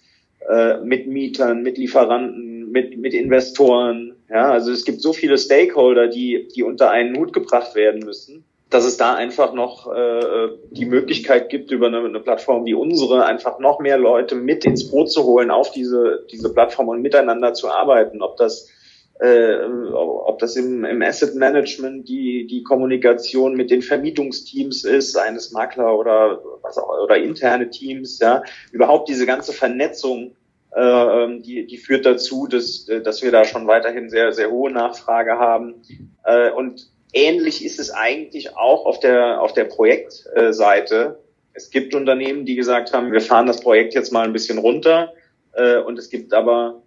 [0.48, 4.16] äh, mit Mietern, mit Lieferanten, mit, mit Investoren.
[4.30, 8.46] Ja, also es gibt so viele Stakeholder, die, die unter einen Hut gebracht werden müssen,
[8.70, 13.26] dass es da einfach noch äh, die Möglichkeit gibt, über eine, eine Plattform wie unsere
[13.26, 17.54] einfach noch mehr Leute mit ins Boot zu holen, auf diese, diese Plattform und miteinander
[17.54, 18.22] zu arbeiten.
[18.22, 18.70] Ob das
[19.20, 25.52] äh, ob das im, im Asset Management die, die Kommunikation mit den Vermietungsteams ist, eines
[25.52, 30.36] Makler oder was auch, oder interne Teams, ja, überhaupt diese ganze Vernetzung,
[30.72, 35.38] äh, die, die führt dazu, dass, dass wir da schon weiterhin sehr, sehr hohe Nachfrage
[35.38, 35.82] haben.
[36.24, 41.20] Äh, und ähnlich ist es eigentlich auch auf der, auf der Projektseite.
[41.54, 45.14] Es gibt Unternehmen, die gesagt haben, wir fahren das Projekt jetzt mal ein bisschen runter.
[45.54, 46.82] Äh, und es gibt aber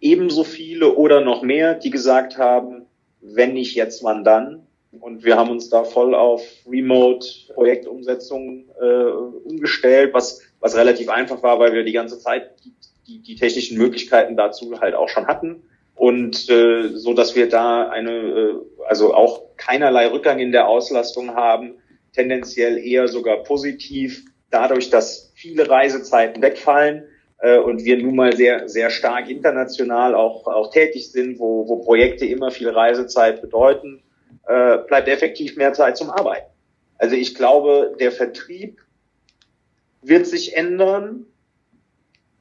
[0.00, 2.86] ebenso viele oder noch mehr, die gesagt haben,
[3.20, 4.66] wenn nicht jetzt, wann dann?
[4.98, 9.04] Und wir haben uns da voll auf Remote-Projektumsetzung äh,
[9.44, 12.74] umgestellt, was, was relativ einfach war, weil wir die ganze Zeit die,
[13.06, 15.62] die, die technischen Möglichkeiten dazu halt auch schon hatten.
[16.00, 18.54] Und äh, so dass wir da eine, äh,
[18.88, 21.74] also auch keinerlei Rückgang in der Auslastung haben,
[22.14, 27.04] tendenziell eher sogar positiv, dadurch, dass viele Reisezeiten wegfallen
[27.40, 31.84] äh, und wir nun mal sehr, sehr stark international auch, auch tätig sind, wo, wo
[31.84, 34.02] Projekte immer viel Reisezeit bedeuten,
[34.48, 36.50] äh, bleibt effektiv mehr Zeit zum Arbeiten.
[36.96, 38.80] Also ich glaube, der Vertrieb
[40.00, 41.26] wird sich ändern,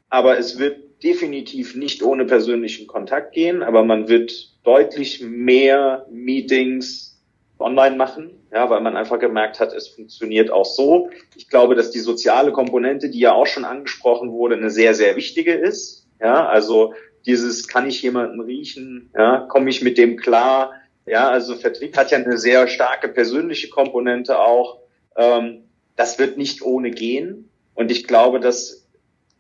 [0.08, 7.22] aber es wird definitiv nicht ohne persönlichen Kontakt gehen, aber man wird deutlich mehr Meetings
[7.60, 11.10] online machen ja, weil man einfach gemerkt hat, es funktioniert auch so.
[11.36, 15.16] Ich glaube, dass die soziale Komponente, die ja auch schon angesprochen wurde, eine sehr, sehr
[15.16, 16.08] wichtige ist.
[16.20, 16.94] Ja, also
[17.26, 19.12] dieses, kann ich jemanden riechen?
[19.16, 20.74] Ja, komme ich mit dem klar?
[21.06, 24.80] Ja, also Vertrieb hat ja eine sehr starke persönliche Komponente auch.
[25.16, 27.50] Ähm, das wird nicht ohne gehen.
[27.76, 28.79] Und ich glaube, dass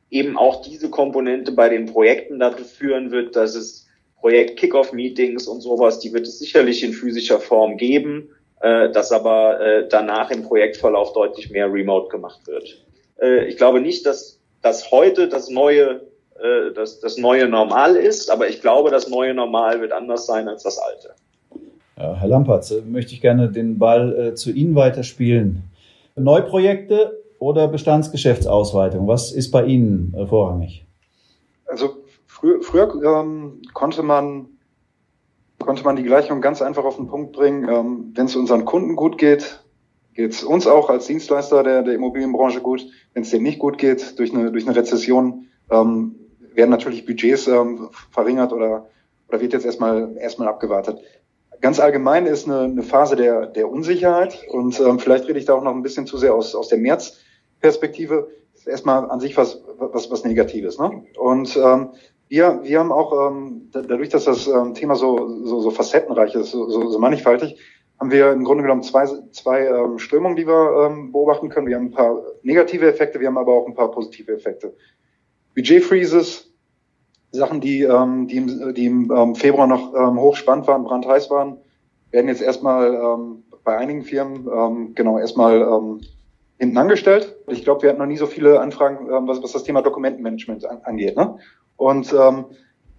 [0.09, 3.87] eben auch diese Komponente bei den Projekten dazu führen wird, dass es
[4.19, 8.29] Projekt Kickoff-Meetings und sowas, die wird es sicherlich in physischer Form geben
[8.61, 12.85] äh, dass aber äh, danach im Projektverlauf deutlich mehr remote gemacht wird.
[13.21, 16.01] Äh, ich glaube nicht, dass das heute das neue
[16.35, 20.47] äh, das, das neue Normal ist, aber ich glaube, das neue Normal wird anders sein
[20.47, 21.13] als das alte.
[21.97, 25.63] Ja, Herr Lampertz, äh, möchte ich gerne den Ball äh, zu Ihnen weiterspielen.
[26.15, 29.07] Neuprojekte oder Bestandsgeschäftsausweitung?
[29.07, 30.85] Was ist bei Ihnen äh, vorrangig?
[31.65, 31.97] Also
[32.27, 34.49] früher, früher ähm, konnte man
[35.59, 37.67] konnte man die Gleichung ganz einfach auf den Punkt bringen.
[37.69, 39.63] Ähm, Wenn es unseren Kunden gut geht,
[40.13, 42.85] geht es uns auch als Dienstleister der, der Immobilienbranche gut.
[43.13, 46.15] Wenn es dem nicht gut geht, durch eine, durch eine Rezession, ähm,
[46.53, 48.87] werden natürlich Budgets ähm, verringert oder,
[49.27, 50.99] oder wird jetzt erstmal, erstmal abgewartet.
[51.61, 55.53] Ganz allgemein ist eine, eine Phase der, der Unsicherheit und ähm, vielleicht rede ich da
[55.53, 57.17] auch noch ein bisschen zu sehr aus, aus der März,
[57.59, 60.79] Perspektive ist erstmal an sich was, was, was Negatives.
[60.79, 61.03] Ne?
[61.17, 61.89] Und ähm,
[62.27, 66.51] wir, wir haben auch, ähm, dadurch, dass das ähm, Thema so, so, so facettenreich ist,
[66.51, 67.57] so, so, so mannigfaltig,
[67.99, 71.67] haben wir im Grunde genommen zwei, zwei ähm, Strömungen, die wir ähm, beobachten können.
[71.67, 74.73] Wir haben ein paar negative Effekte, wir haben aber auch ein paar positive Effekte.
[75.55, 76.53] Budgetfreezes,
[77.31, 81.57] Sachen, die, ähm, die, im, die im ähm, Februar noch ähm, hochspannend waren, brandheiß waren,
[82.11, 86.01] werden jetzt erstmal ähm, bei einigen Firmen ähm, genau erstmal ähm,
[86.59, 87.37] hinten angestellt.
[87.47, 90.65] Ich glaube, wir hatten noch nie so viele Anfragen, ähm, was, was das Thema Dokumentenmanagement
[90.65, 91.15] an, angeht.
[91.15, 91.37] Ne?
[91.77, 92.45] Und ähm,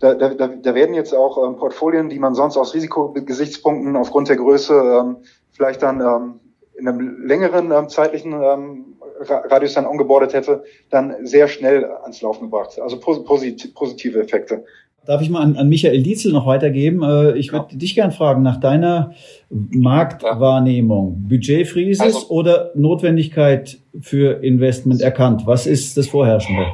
[0.01, 4.37] da, da, da werden jetzt auch ähm, Portfolien, die man sonst aus Risikogesichtspunkten aufgrund der
[4.37, 5.16] Größe ähm,
[5.53, 6.40] vielleicht dann ähm,
[6.75, 12.44] in einem längeren ähm, zeitlichen ähm, Radius dann ongeboardet hätte, dann sehr schnell ans Laufen
[12.44, 12.81] gebracht.
[12.81, 14.64] Also posit positive Effekte.
[15.06, 17.02] Darf ich mal an, an Michael Dietzel noch weitergeben?
[17.02, 17.78] Äh, ich würde ja.
[17.78, 19.14] dich gern fragen nach deiner
[19.48, 21.26] Marktwahrnehmung.
[21.28, 25.42] Budgetfreezes also, oder Notwendigkeit für Investment erkannt?
[25.46, 26.66] Was ist das Vorherrschende?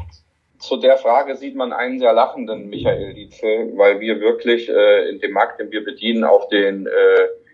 [0.58, 5.20] zu der Frage sieht man einen sehr lachenden Michael Dietzel, weil wir wirklich äh, in
[5.20, 6.90] dem Markt, den wir bedienen, auf den äh,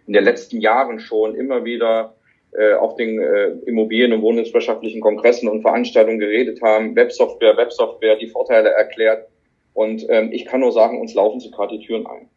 [0.07, 2.15] in den letzten Jahren schon immer wieder
[2.53, 8.29] äh, auf den äh, Immobilien- und Wohnungswirtschaftlichen Kongressen und Veranstaltungen geredet haben, Websoftware, Websoftware, die
[8.29, 9.29] Vorteile erklärt.
[9.75, 12.29] Und ähm, ich kann nur sagen, uns laufen sogar die Türen ein.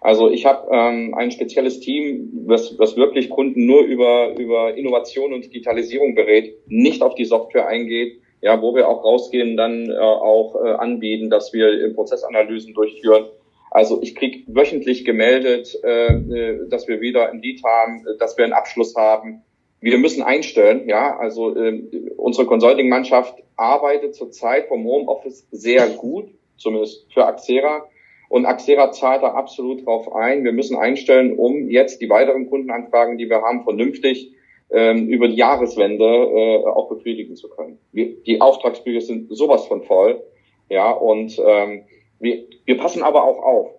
[0.00, 5.34] Also ich habe ähm, ein spezielles Team, was, was wirklich Kunden nur über, über Innovation
[5.34, 9.98] und Digitalisierung berät, nicht auf die Software eingeht, ja, wo wir auch rausgehen, dann äh,
[9.98, 13.26] auch äh, anbieten, dass wir Prozessanalysen durchführen.
[13.70, 18.44] Also ich krieg wöchentlich gemeldet, äh, äh, dass wir wieder ein Lead haben, dass wir
[18.44, 19.42] einen Abschluss haben.
[19.80, 21.82] Wir müssen einstellen, ja, also äh,
[22.16, 27.88] unsere Consulting-Mannschaft arbeitet zurzeit vom Homeoffice sehr gut, zumindest für Axera.
[28.28, 30.44] Und Axera zahlt da absolut drauf ein.
[30.44, 34.32] Wir müssen einstellen, um jetzt die weiteren Kundenanfragen, die wir haben, vernünftig
[34.70, 37.78] ähm, über die Jahreswende äh, auch befriedigen zu können.
[37.92, 40.22] Wir, die Auftragsbücher sind sowas von voll,
[40.68, 41.82] ja, und ähm,
[42.20, 43.70] wir, wir passen aber auch auf.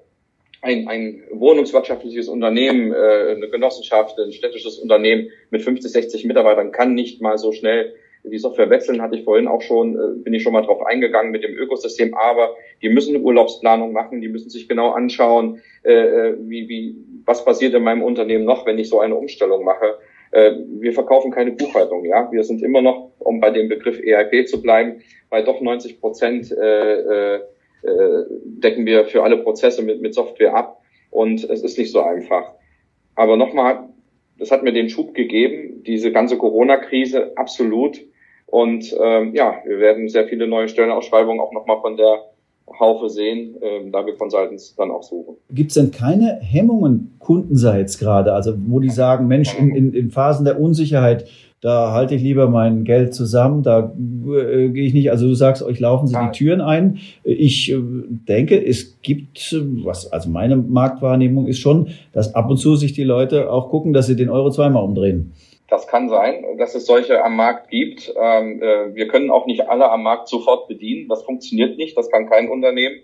[0.62, 6.94] Ein, ein wohnungswirtschaftliches Unternehmen, äh, eine Genossenschaft, ein städtisches Unternehmen mit 50, 60 Mitarbeitern kann
[6.94, 10.44] nicht mal so schnell die Software wechseln, hatte ich vorhin auch schon, äh, bin ich
[10.44, 14.50] schon mal drauf eingegangen mit dem Ökosystem, aber die müssen eine Urlaubsplanung machen, die müssen
[14.50, 18.90] sich genau anschauen, äh, äh wie, wie, was passiert in meinem Unternehmen noch, wenn ich
[18.90, 19.98] so eine Umstellung mache.
[20.34, 22.32] Wir verkaufen keine Buchhaltung, ja.
[22.32, 26.50] Wir sind immer noch, um bei dem Begriff ERP zu bleiben, bei doch 90 Prozent
[26.54, 27.40] äh, äh,
[28.46, 30.82] decken wir für alle Prozesse mit Software ab.
[31.10, 32.54] Und es ist nicht so einfach.
[33.16, 33.90] Aber nochmal,
[34.38, 38.00] das hat mir den Schub gegeben, diese ganze Corona-Krise, absolut.
[38.48, 42.26] Und ähm, ja, wir werden sehr viele neue Stellenausschreibungen auch nochmal von der
[42.80, 45.36] Haufe sehen, äh, da wir Consultants dann auch suchen.
[45.50, 50.12] Gibt es denn keine Hemmungen kundenseits gerade, also wo die sagen, Mensch, in, in, in
[50.12, 51.28] Phasen der Unsicherheit,
[51.62, 55.62] da halte ich lieber mein Geld zusammen, da äh, gehe ich nicht, also du sagst,
[55.62, 56.98] euch laufen sie die Türen ein.
[57.24, 62.76] Ich äh, denke, es gibt, was, also meine Marktwahrnehmung ist schon, dass ab und zu
[62.76, 65.34] sich die Leute auch gucken, dass sie den Euro zweimal umdrehen.
[65.70, 68.12] Das kann sein, dass es solche am Markt gibt.
[68.20, 71.08] Ähm, äh, wir können auch nicht alle am Markt sofort bedienen.
[71.08, 71.96] Das funktioniert nicht.
[71.96, 72.98] Das kann kein Unternehmen.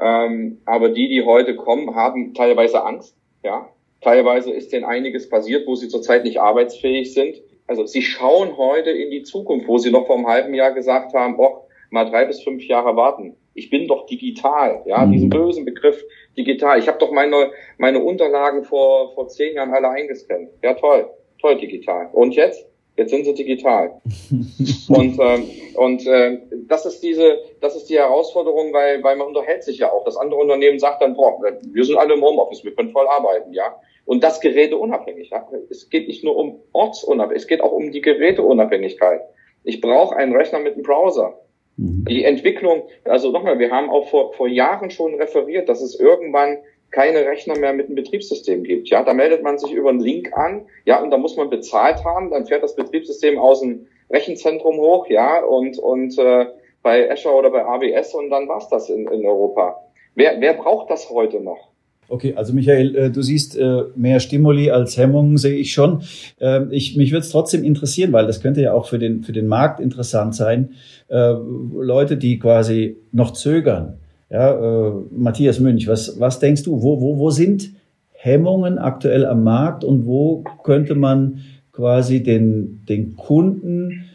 [0.00, 3.14] Ähm, aber die, die heute kommen, haben teilweise Angst.
[3.44, 3.68] Ja,
[4.00, 7.36] teilweise ist denen einiges passiert, wo sie zurzeit nicht arbeitsfähig sind.
[7.72, 11.14] Also sie schauen heute in die Zukunft, wo sie noch vor einem halben Jahr gesagt
[11.14, 13.34] haben, oh, mal drei bis fünf Jahre warten.
[13.54, 15.12] Ich bin doch digital, ja, mhm.
[15.12, 16.04] diesen bösen Begriff
[16.36, 16.78] digital.
[16.78, 20.50] Ich habe doch meine meine Unterlagen vor vor zehn Jahren alle eingescannt.
[20.62, 21.08] Ja toll
[21.40, 22.10] voll digital.
[22.12, 22.66] Und jetzt?
[22.96, 24.00] Jetzt sind sie digital.
[24.88, 29.64] und ähm, und äh, das ist diese, das ist die Herausforderung, weil, weil man unterhält
[29.64, 30.04] sich ja auch.
[30.04, 33.52] Das andere Unternehmen sagt dann, boah, wir sind alle im Homeoffice, wir können voll arbeiten,
[33.52, 33.76] ja.
[34.04, 35.30] Und das geräteunabhängig.
[35.30, 35.48] Ja?
[35.70, 39.20] Es geht nicht nur um Ortsunabhängigkeit, es geht auch um die Geräteunabhängigkeit.
[39.64, 41.38] Ich brauche einen Rechner mit einem Browser.
[41.76, 42.04] Mhm.
[42.08, 46.58] Die Entwicklung, also nochmal, wir haben auch vor, vor Jahren schon referiert, dass es irgendwann
[46.92, 48.88] keine Rechner mehr mit einem Betriebssystem gibt.
[48.88, 52.04] Ja, da meldet man sich über einen Link an, ja, und da muss man bezahlt
[52.04, 56.46] haben, dann fährt das Betriebssystem aus dem Rechenzentrum hoch, ja, und und äh,
[56.82, 59.76] bei Azure oder bei AWS und dann war's das in, in Europa.
[60.14, 61.72] Wer, wer braucht das heute noch?
[62.08, 66.02] Okay, also Michael, äh, du siehst äh, mehr Stimuli als Hemmungen, sehe ich schon.
[66.40, 69.32] Ähm, ich, mich würde es trotzdem interessieren, weil das könnte ja auch für den, für
[69.32, 70.74] den Markt interessant sein.
[71.08, 71.32] Äh,
[71.74, 73.98] Leute, die quasi noch zögern,
[74.32, 76.82] ja, äh, Matthias Münch, was, was denkst du?
[76.82, 77.70] Wo, wo, wo sind
[78.12, 81.40] Hemmungen aktuell am Markt und wo könnte man
[81.72, 84.08] quasi den, den Kunden,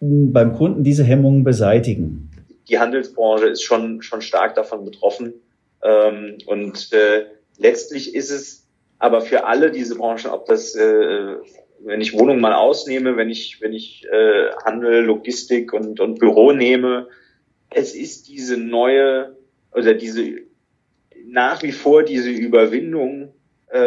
[0.00, 2.30] beim Kunden diese Hemmungen beseitigen?
[2.68, 5.34] Die Handelsbranche ist schon, schon stark davon betroffen.
[5.84, 7.26] Ähm, und äh,
[7.58, 8.66] letztlich ist es
[8.98, 11.36] aber für alle diese Branchen, ob das äh,
[11.84, 16.52] wenn ich Wohnung mal ausnehme, wenn ich, wenn ich äh, Handel, Logistik und, und Büro
[16.52, 17.08] nehme,
[17.74, 19.36] es ist diese neue
[19.74, 20.40] oder diese
[21.26, 23.32] nach wie vor diese Überwindung
[23.72, 23.78] äh,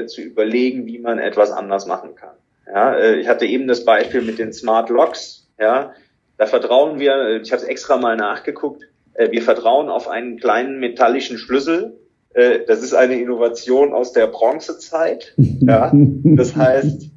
[0.00, 2.36] äh, zu überlegen, wie man etwas anders machen kann.
[2.66, 5.48] Ja, äh, ich hatte eben das Beispiel mit den Smart Locks.
[5.58, 5.92] Ja,
[6.38, 7.40] da vertrauen wir.
[7.42, 8.84] Ich habe es extra mal nachgeguckt.
[9.14, 11.98] Äh, wir vertrauen auf einen kleinen metallischen Schlüssel.
[12.32, 15.34] Äh, das ist eine Innovation aus der Bronzezeit.
[15.36, 17.10] Ja, das heißt,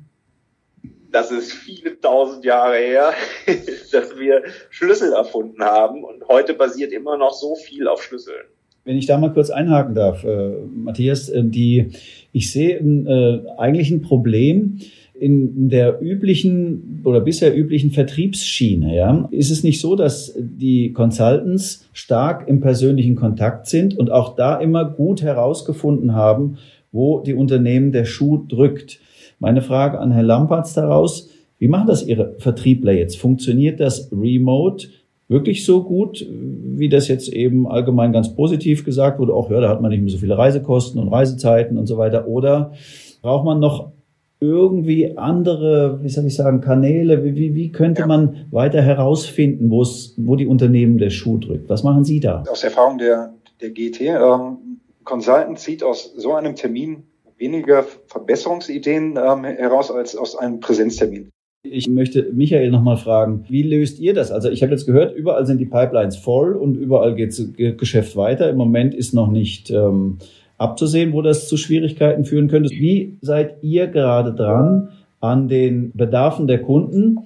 [1.18, 3.14] das ist viele tausend Jahre her,
[3.92, 8.46] dass wir Schlüssel erfunden haben und heute basiert immer noch so viel auf Schlüsseln.
[8.86, 11.88] Wenn ich da mal kurz einhaken darf, äh, Matthias, äh, die,
[12.32, 14.80] ich sehe äh, eigentlich ein Problem
[15.20, 18.96] in der üblichen oder bisher üblichen Vertriebsschiene.
[18.96, 24.36] Ja, ist es nicht so, dass die Consultants stark im persönlichen Kontakt sind und auch
[24.36, 26.60] da immer gut herausgefunden haben,
[26.92, 29.00] wo die Unternehmen der Schuh drückt?
[29.40, 33.18] Meine Frage an Herrn Lampertz daraus, wie machen das Ihre Vertriebler jetzt?
[33.18, 34.88] Funktioniert das remote
[35.28, 39.34] wirklich so gut, wie das jetzt eben allgemein ganz positiv gesagt wurde?
[39.34, 42.28] Auch, ja, da hat man nicht mehr so viele Reisekosten und Reisezeiten und so weiter.
[42.28, 42.74] Oder
[43.22, 43.92] braucht man noch
[44.40, 47.24] irgendwie andere, wie soll ich sagen, Kanäle?
[47.24, 48.08] Wie, wie könnte ja.
[48.08, 51.70] man weiter herausfinden, wo es, wo die Unternehmen der Schuh drückt?
[51.70, 52.44] Was machen Sie da?
[52.50, 54.58] Aus Erfahrung der, der GT, ähm,
[55.04, 57.04] Consultant zieht aus so einem Termin
[57.38, 61.30] weniger Verbesserungsideen ähm, heraus als aus einem Präsenztermin.
[61.64, 64.32] Ich möchte Michael nochmal fragen, wie löst ihr das?
[64.32, 67.46] Also ich habe jetzt gehört, überall sind die Pipelines voll und überall geht das
[67.78, 68.50] Geschäft weiter.
[68.50, 70.18] Im Moment ist noch nicht ähm,
[70.58, 72.70] abzusehen, wo das zu Schwierigkeiten führen könnte.
[72.70, 77.20] Wie seid ihr gerade dran an den Bedarfen der Kunden?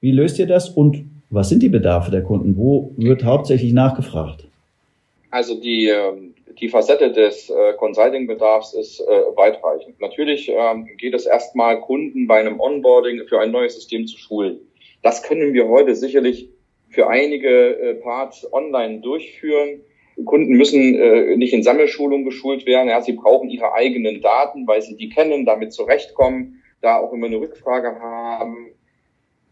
[0.00, 2.56] Wie löst ihr das und was sind die Bedarfe der Kunden?
[2.56, 4.46] Wo wird hauptsächlich nachgefragt?
[5.32, 9.98] Also die ähm, die Facette des äh, Consulting-Bedarfs ist äh, weitreichend.
[9.98, 14.60] Natürlich ähm, geht es erstmal, Kunden bei einem Onboarding für ein neues System zu schulen.
[15.02, 16.50] Das können wir heute sicherlich
[16.90, 19.80] für einige äh, Parts online durchführen.
[20.26, 22.90] Kunden müssen äh, nicht in Sammelschulung geschult werden.
[22.90, 27.28] Ja, sie brauchen ihre eigenen Daten, weil sie die kennen, damit zurechtkommen, da auch immer
[27.28, 28.74] eine Rückfrage haben.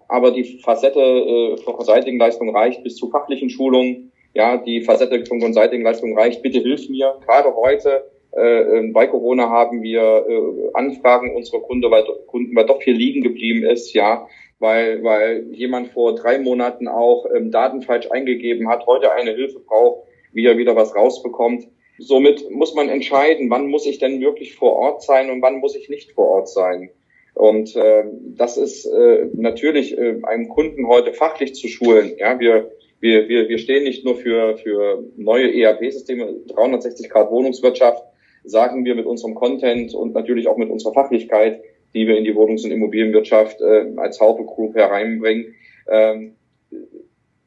[0.09, 5.41] Aber die Facette äh, von Consulting-Leistung reicht bis zu fachlichen Schulungen ja, die Facette von
[5.41, 7.17] Consulting-Leistung reicht, bitte hilf mir.
[7.27, 12.67] Gerade heute äh, ähm, bei Corona haben wir äh, Anfragen unserer Kunden, weil, Kunden, weil
[12.67, 14.29] doch viel liegen geblieben ist, ja,
[14.61, 19.59] weil, weil jemand vor drei Monaten auch ähm, Daten falsch eingegeben hat, heute eine Hilfe
[19.59, 21.67] braucht, wie er wieder was rausbekommt.
[21.99, 25.75] Somit muss man entscheiden, wann muss ich denn wirklich vor Ort sein und wann muss
[25.77, 26.91] ich nicht vor Ort sein.
[27.35, 28.05] Und äh,
[28.37, 32.13] das ist äh, natürlich äh, einem Kunden heute fachlich zu schulen.
[32.19, 38.05] Ja, wir wir, wir, wir stehen nicht nur für, für neue ERP-Systeme, 360 Grad Wohnungswirtschaft,
[38.45, 41.63] sagen wir mit unserem Content und natürlich auch mit unserer Fachlichkeit,
[41.95, 45.55] die wir in die Wohnungs- und Immobilienwirtschaft äh, als Haufe Group hereinbringen,
[45.89, 46.37] ähm,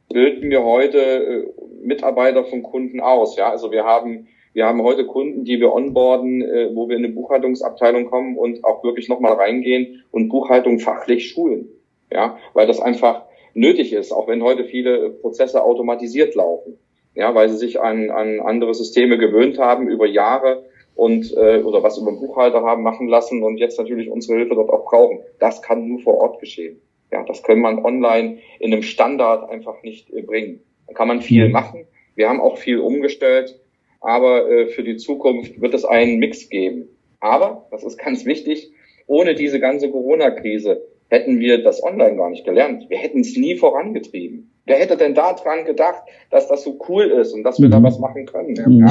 [0.10, 1.44] bilden wir heute äh,
[1.82, 3.36] Mitarbeiter von Kunden aus.
[3.38, 7.04] Ja, also wir haben wir haben heute Kunden, die wir onboarden, äh, wo wir in
[7.04, 11.70] eine Buchhaltungsabteilung kommen und auch wirklich nochmal reingehen und Buchhaltung fachlich schulen.
[12.12, 16.78] Ja, weil das einfach nötig ist, auch wenn heute viele Prozesse automatisiert laufen.
[17.16, 21.84] Ja, weil sie sich an, an andere Systeme gewöhnt haben über Jahre und äh, oder
[21.84, 25.20] was über Buchhalter haben machen lassen und jetzt natürlich unsere Hilfe dort auch brauchen.
[25.40, 26.82] Das kann nur vor Ort geschehen.
[27.12, 30.62] Ja, das kann man online in einem Standard einfach nicht äh, bringen.
[30.88, 31.52] Da kann man viel mhm.
[31.52, 31.86] machen.
[32.16, 33.60] Wir haben auch viel umgestellt,
[34.02, 36.90] aber äh, für die Zukunft wird es einen Mix geben.
[37.20, 38.72] Aber, das ist ganz wichtig,
[39.08, 40.82] ohne diese ganze Corona-Krise
[41.14, 42.90] hätten wir das online gar nicht gelernt.
[42.90, 44.52] Wir hätten es nie vorangetrieben.
[44.66, 47.72] Wer hätte denn da dran gedacht, dass das so cool ist und dass wir mhm.
[47.72, 48.56] da was machen können?
[48.56, 48.90] Ja, mhm.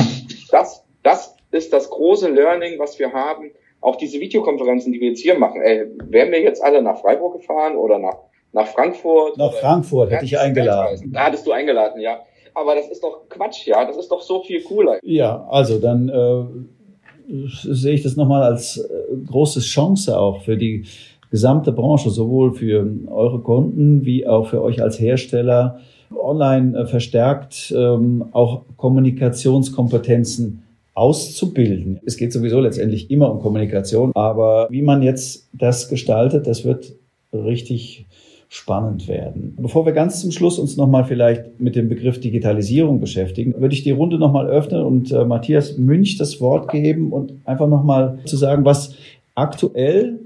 [0.53, 3.51] das, das ist das große Learning, was wir haben.
[3.81, 5.61] Auch diese Videokonferenzen, die wir jetzt hier machen.
[5.63, 8.19] Ey, wären wir jetzt alle nach Freiburg gefahren oder nach,
[8.53, 9.37] nach Frankfurt?
[9.37, 11.11] Nach Frankfurt hätte ich eingeladen.
[11.13, 12.21] Da hattest du eingeladen, ja.
[12.55, 13.85] Aber das ist doch Quatsch, ja.
[13.85, 15.01] Das ist doch so viel cooler.
[15.03, 20.85] Ja, also dann äh, sehe ich das nochmal als äh, große Chance auch für die
[21.33, 25.81] gesamte Branche, sowohl für eure Kunden wie auch für euch als Hersteller,
[26.17, 30.63] online äh, verstärkt ähm, auch Kommunikationskompetenzen
[30.95, 32.01] auszubilden.
[32.05, 36.93] Es geht sowieso letztendlich immer um Kommunikation, aber wie man jetzt das gestaltet, das wird
[37.33, 38.05] richtig
[38.51, 39.57] spannend werden.
[39.59, 43.85] Bevor wir ganz zum Schluss uns nochmal vielleicht mit dem Begriff Digitalisierung beschäftigen, würde ich
[43.85, 48.37] die Runde nochmal öffnen und äh, Matthias Münch das Wort geben und einfach nochmal zu
[48.37, 48.95] sagen, was
[49.35, 50.21] aktuell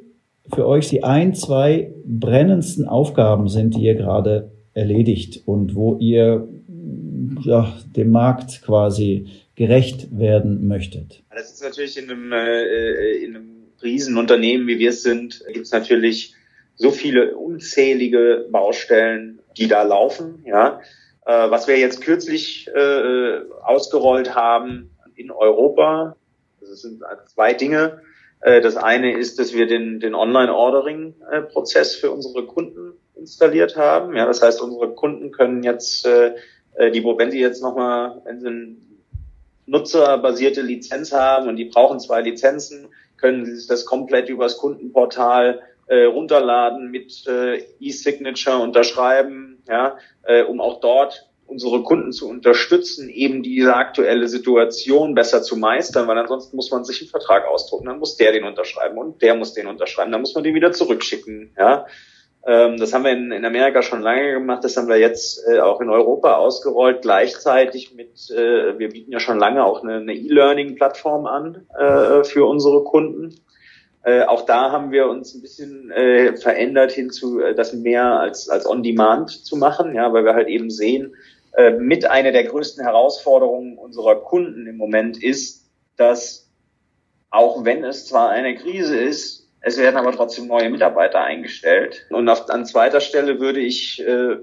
[0.54, 6.48] für euch die ein, zwei brennendsten Aufgaben sind, die ihr gerade erledigt und wo ihr
[7.44, 11.22] ja, dem Markt quasi gerecht werden möchtet?
[11.34, 13.50] Das ist natürlich in einem, äh, in einem
[13.82, 16.34] Riesenunternehmen, wie wir es sind, gibt es natürlich
[16.76, 20.42] so viele unzählige Baustellen, die da laufen.
[20.46, 20.80] Ja,
[21.24, 26.16] äh, was wir jetzt kürzlich äh, ausgerollt haben in Europa,
[26.60, 28.00] das sind zwei Dinge.
[28.40, 34.16] Äh, das eine ist, dass wir den, den Online-Ordering-Prozess für unsere Kunden installiert haben.
[34.16, 36.34] Ja, das heißt, unsere Kunden können jetzt, äh,
[36.74, 38.76] äh die, wenn sie jetzt nochmal, eine
[39.66, 46.04] nutzerbasierte Lizenz haben und die brauchen zwei Lizenzen, können sie das komplett übers Kundenportal äh,
[46.04, 53.42] runterladen, mit äh, E-Signature unterschreiben, ja, äh, um auch dort unsere Kunden zu unterstützen, eben
[53.42, 57.98] diese aktuelle Situation besser zu meistern, weil ansonsten muss man sich einen Vertrag ausdrucken, dann
[57.98, 61.52] muss der den unterschreiben und der muss den unterschreiben, dann muss man den wieder zurückschicken,
[61.58, 61.86] ja.
[62.46, 65.58] Ähm, das haben wir in, in, Amerika schon lange gemacht, das haben wir jetzt äh,
[65.58, 71.26] auch in Europa ausgerollt, gleichzeitig mit, äh, wir bieten ja schon lange auch eine E-Learning-Plattform
[71.26, 73.40] an äh, für unsere Kunden.
[74.06, 78.48] Äh, auch da haben wir uns ein bisschen äh, verändert hinzu, äh, das mehr als,
[78.48, 81.16] als On-Demand zu machen, ja, weil wir halt eben sehen,
[81.56, 86.50] äh, mit einer der größten Herausforderungen unserer Kunden im Moment ist, dass
[87.30, 92.06] auch wenn es zwar eine Krise ist, es werden aber trotzdem neue Mitarbeiter eingestellt.
[92.10, 94.36] Und auf, an zweiter Stelle würde ich, äh,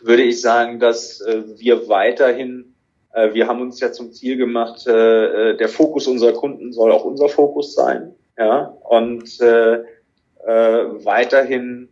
[0.00, 2.74] würde ich sagen, dass äh, wir weiterhin,
[3.12, 6.92] äh, wir haben uns ja zum Ziel gemacht, äh, äh der Fokus unserer Kunden soll
[6.92, 8.14] auch unser Fokus sein.
[8.36, 9.82] Ja, und äh,
[10.46, 11.88] äh, weiterhin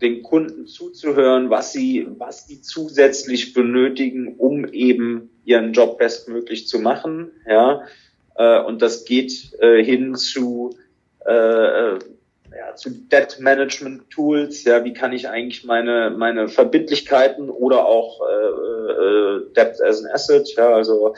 [0.00, 6.78] den Kunden zuzuhören, was sie, was sie zusätzlich benötigen, um eben ihren Job bestmöglich zu
[6.78, 7.30] machen.
[7.48, 7.82] Ja,
[8.36, 10.76] äh, und das geht äh, hin zu
[11.26, 11.98] äh, äh,
[12.56, 18.20] ja, zu Debt Management Tools, ja, wie kann ich eigentlich meine meine Verbindlichkeiten oder auch
[18.20, 21.14] äh, äh, Debt as an Asset, ja, also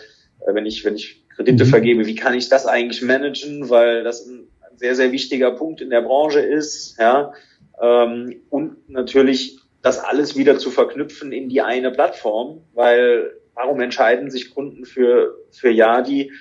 [0.47, 1.69] äh, wenn ich wenn ich Kredite mhm.
[1.69, 5.81] vergebe, wie kann ich das eigentlich managen, weil das ein, ein sehr sehr wichtiger Punkt
[5.81, 7.33] in der Branche ist, ja,
[7.81, 14.31] ähm, und natürlich das alles wieder zu verknüpfen in die eine Plattform, weil warum entscheiden
[14.31, 16.33] sich Kunden für für Yadi?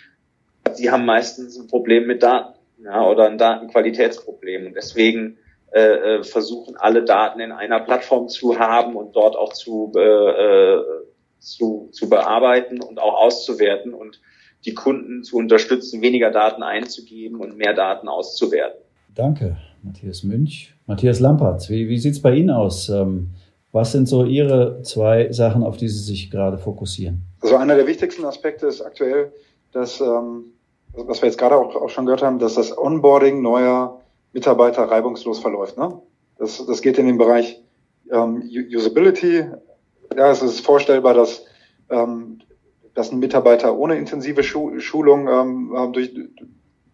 [0.74, 4.68] Sie haben meistens ein Problem mit Daten ja, oder ein Datenqualitätsproblem.
[4.68, 5.38] Und deswegen
[5.72, 10.00] äh, äh, versuchen alle Daten in einer Plattform zu haben und dort auch zu, äh,
[10.00, 10.84] äh,
[11.40, 14.22] zu, zu bearbeiten und auch auszuwerten und
[14.66, 18.82] die Kunden zu unterstützen, weniger Daten einzugeben und mehr Daten auszuwerten.
[19.14, 20.75] Danke, Matthias Münch.
[20.88, 22.90] Matthias Lampert, wie, wie sieht es bei Ihnen aus?
[22.90, 23.32] Ähm,
[23.72, 27.22] was sind so Ihre zwei Sachen, auf die Sie sich gerade fokussieren?
[27.42, 29.34] Also einer der wichtigsten Aspekte ist aktuell,
[29.72, 30.46] dass ähm,
[30.98, 34.02] was wir jetzt gerade auch, auch schon gehört haben, dass das Onboarding neuer
[34.34, 35.78] Mitarbeiter reibungslos verläuft.
[35.78, 36.02] Ne?
[36.38, 37.62] Das, das geht in den Bereich
[38.12, 39.46] ähm, Usability.
[40.16, 41.46] Ja, es ist vorstellbar, dass,
[41.90, 42.40] ähm,
[42.94, 46.14] dass ein Mitarbeiter ohne intensive Schu Schulung ähm, ähm durch,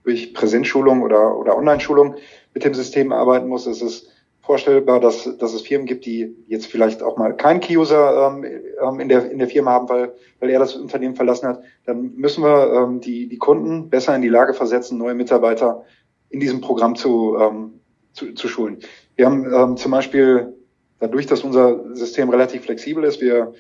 [0.04, 2.16] durch Präsenzschulung oder, oder Online-Schulung
[2.54, 3.68] mit dem System arbeiten muss.
[3.68, 4.10] Es ist
[4.42, 8.46] vorstellbar, dass, dass es Firmen gibt, die jetzt vielleicht auch mal keinen Key-User ähm,
[8.82, 11.62] ähm, in, der, in der Firma haben, weil, weil er das Unternehmen verlassen hat.
[11.86, 15.86] Dann müssen wir ähm, die, die Kunden besser in die Lage versetzen, neue Mitarbeiter
[16.30, 17.80] in diesem Programm zu, ähm,
[18.14, 18.80] zu, zu schulen.
[19.16, 20.54] Wir haben ähm, zum Beispiel
[21.00, 23.54] dadurch, dass unser System relativ flexibel ist, wir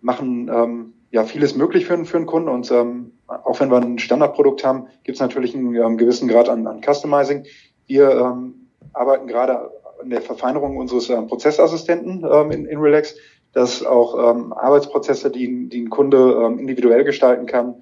[0.00, 3.98] machen ähm, ja vieles möglich für, für einen Kunden und ähm, auch wenn wir ein
[3.98, 7.44] Standardprodukt haben, gibt es natürlich einen ähm, gewissen Grad an, an Customizing.
[7.92, 8.54] Wir ähm,
[8.94, 9.70] arbeiten gerade
[10.02, 13.14] in der Verfeinerung unseres ähm, Prozessassistenten ähm, in, in Relax,
[13.52, 17.74] dass auch ähm, Arbeitsprozesse, die, die ein Kunde ähm, individuell gestalten kann,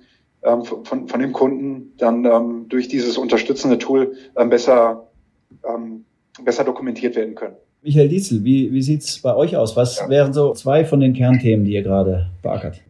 [0.42, 5.06] ähm, von, von dem Kunden dann ähm, durch dieses unterstützende Tool ähm, besser,
[5.64, 6.04] ähm,
[6.44, 7.54] besser dokumentiert werden können.
[7.80, 9.76] Michael Dietzel, wie, wie sieht's bei euch aus?
[9.76, 10.08] Was ja.
[10.08, 12.80] wären so zwei von den Kernthemen, die ihr gerade beackert?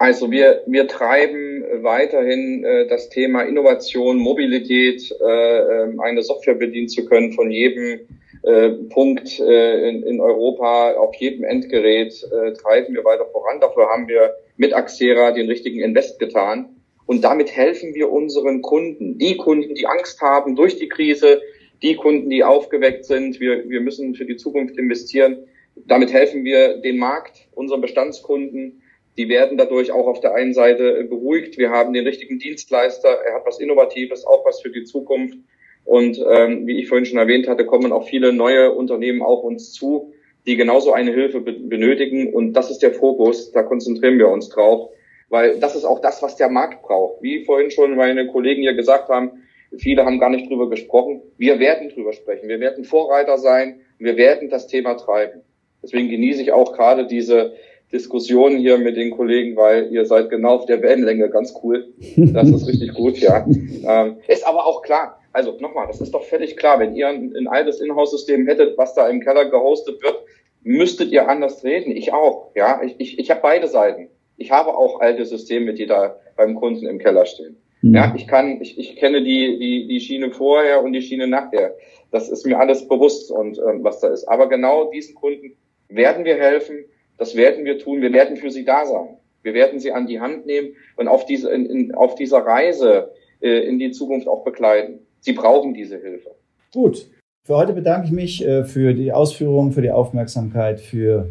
[0.00, 6.88] Also wir, wir treiben weiterhin äh, das Thema Innovation, Mobilität, äh, ähm, eine Software bedienen
[6.88, 8.00] zu können von jedem
[8.42, 13.60] äh, Punkt äh, in, in Europa auf jedem Endgerät äh, treiben wir weiter voran.
[13.60, 16.76] Dafür haben wir mit Axera den richtigen Invest getan.
[17.04, 21.42] Und damit helfen wir unseren Kunden, die Kunden, die Angst haben durch die Krise,
[21.82, 23.38] die Kunden, die aufgeweckt sind.
[23.38, 25.46] Wir, wir müssen für die Zukunft investieren.
[25.76, 28.80] Damit helfen wir den Markt, unseren Bestandskunden.
[29.16, 31.58] Die werden dadurch auch auf der einen Seite beruhigt.
[31.58, 33.08] Wir haben den richtigen Dienstleister.
[33.08, 35.38] Er hat was Innovatives, auch was für die Zukunft.
[35.84, 39.72] Und ähm, wie ich vorhin schon erwähnt hatte, kommen auch viele neue Unternehmen auf uns
[39.72, 40.12] zu,
[40.46, 42.32] die genauso eine Hilfe be benötigen.
[42.32, 44.90] Und das ist der Fokus, da konzentrieren wir uns drauf,
[45.28, 47.22] weil das ist auch das, was der Markt braucht.
[47.22, 49.42] Wie vorhin schon meine Kollegen hier gesagt haben,
[49.78, 51.22] viele haben gar nicht drüber gesprochen.
[51.38, 52.48] Wir werden drüber sprechen.
[52.48, 53.80] Wir werden Vorreiter sein.
[53.98, 55.42] Wir werden das Thema treiben.
[55.82, 57.54] Deswegen genieße ich auch gerade diese
[57.92, 61.92] Diskussionen hier mit den Kollegen, weil ihr seid genau auf der Wellenlänge, ganz cool.
[62.16, 63.44] Das ist richtig gut, ja.
[63.46, 66.78] Ähm, ist aber auch klar, Also nochmal, das ist doch völlig klar.
[66.80, 70.16] Wenn ihr ein, ein altes Inhouse-System hättet, was da im Keller gehostet wird,
[70.62, 71.96] müsstet ihr anders reden.
[71.96, 72.50] Ich auch.
[72.54, 74.08] Ja, ich, ich, ich habe beide Seiten.
[74.36, 77.56] Ich habe auch alte Systeme, die da beim Kunden im Keller stehen.
[77.82, 77.94] Mhm.
[77.94, 81.74] Ja, ich kann, ich, ich kenne die, die, die Schiene vorher und die Schiene nachher.
[82.10, 84.24] Das ist mir alles bewusst und ähm, was da ist.
[84.24, 85.52] Aber genau diesen Kunden
[85.88, 86.84] werden wir helfen.
[87.20, 88.00] Das werden wir tun.
[88.00, 89.18] Wir werden für sie da sein.
[89.42, 93.10] Wir werden sie an die Hand nehmen und auf diese, in, in, auf dieser Reise
[93.42, 95.00] äh, in die Zukunft auch begleiten.
[95.20, 96.30] Sie brauchen diese Hilfe.
[96.72, 97.10] Gut.
[97.44, 101.30] Für heute bedanke ich mich äh, für die Ausführungen, für die Aufmerksamkeit, für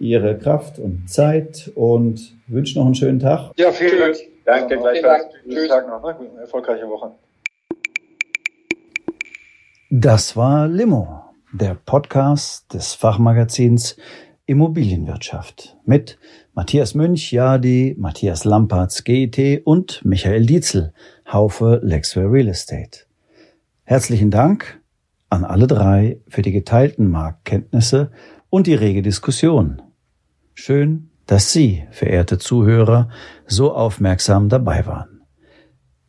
[0.00, 3.52] Ihre Kraft und Zeit und wünsche noch einen schönen Tag.
[3.58, 4.16] Ja, vielen Dank.
[4.44, 5.26] Danke, ja, gleichfalls.
[5.48, 5.68] Tschüss.
[5.68, 6.02] Tag noch.
[6.02, 6.30] Ne?
[6.40, 7.12] Erfolgreiche Woche.
[9.90, 11.22] Das war Limo,
[11.52, 13.96] der Podcast des Fachmagazins
[14.48, 16.18] Immobilienwirtschaft mit
[16.54, 20.94] Matthias Münch, Jadi, Matthias Lampertz, GET und Michael Dietzel,
[21.30, 23.00] Haufe Lexware Real Estate.
[23.84, 24.80] Herzlichen Dank
[25.28, 28.10] an alle drei für die geteilten Marktkenntnisse
[28.48, 29.82] und die rege Diskussion.
[30.54, 33.10] Schön, dass Sie, verehrte Zuhörer,
[33.46, 35.20] so aufmerksam dabei waren.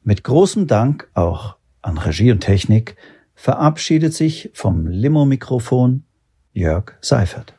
[0.02, 2.96] Mit großem Dank auch an Regie und Technik
[3.36, 6.06] verabschiedet sich vom Limo-Mikrofon
[6.54, 7.59] Jörg Seifert.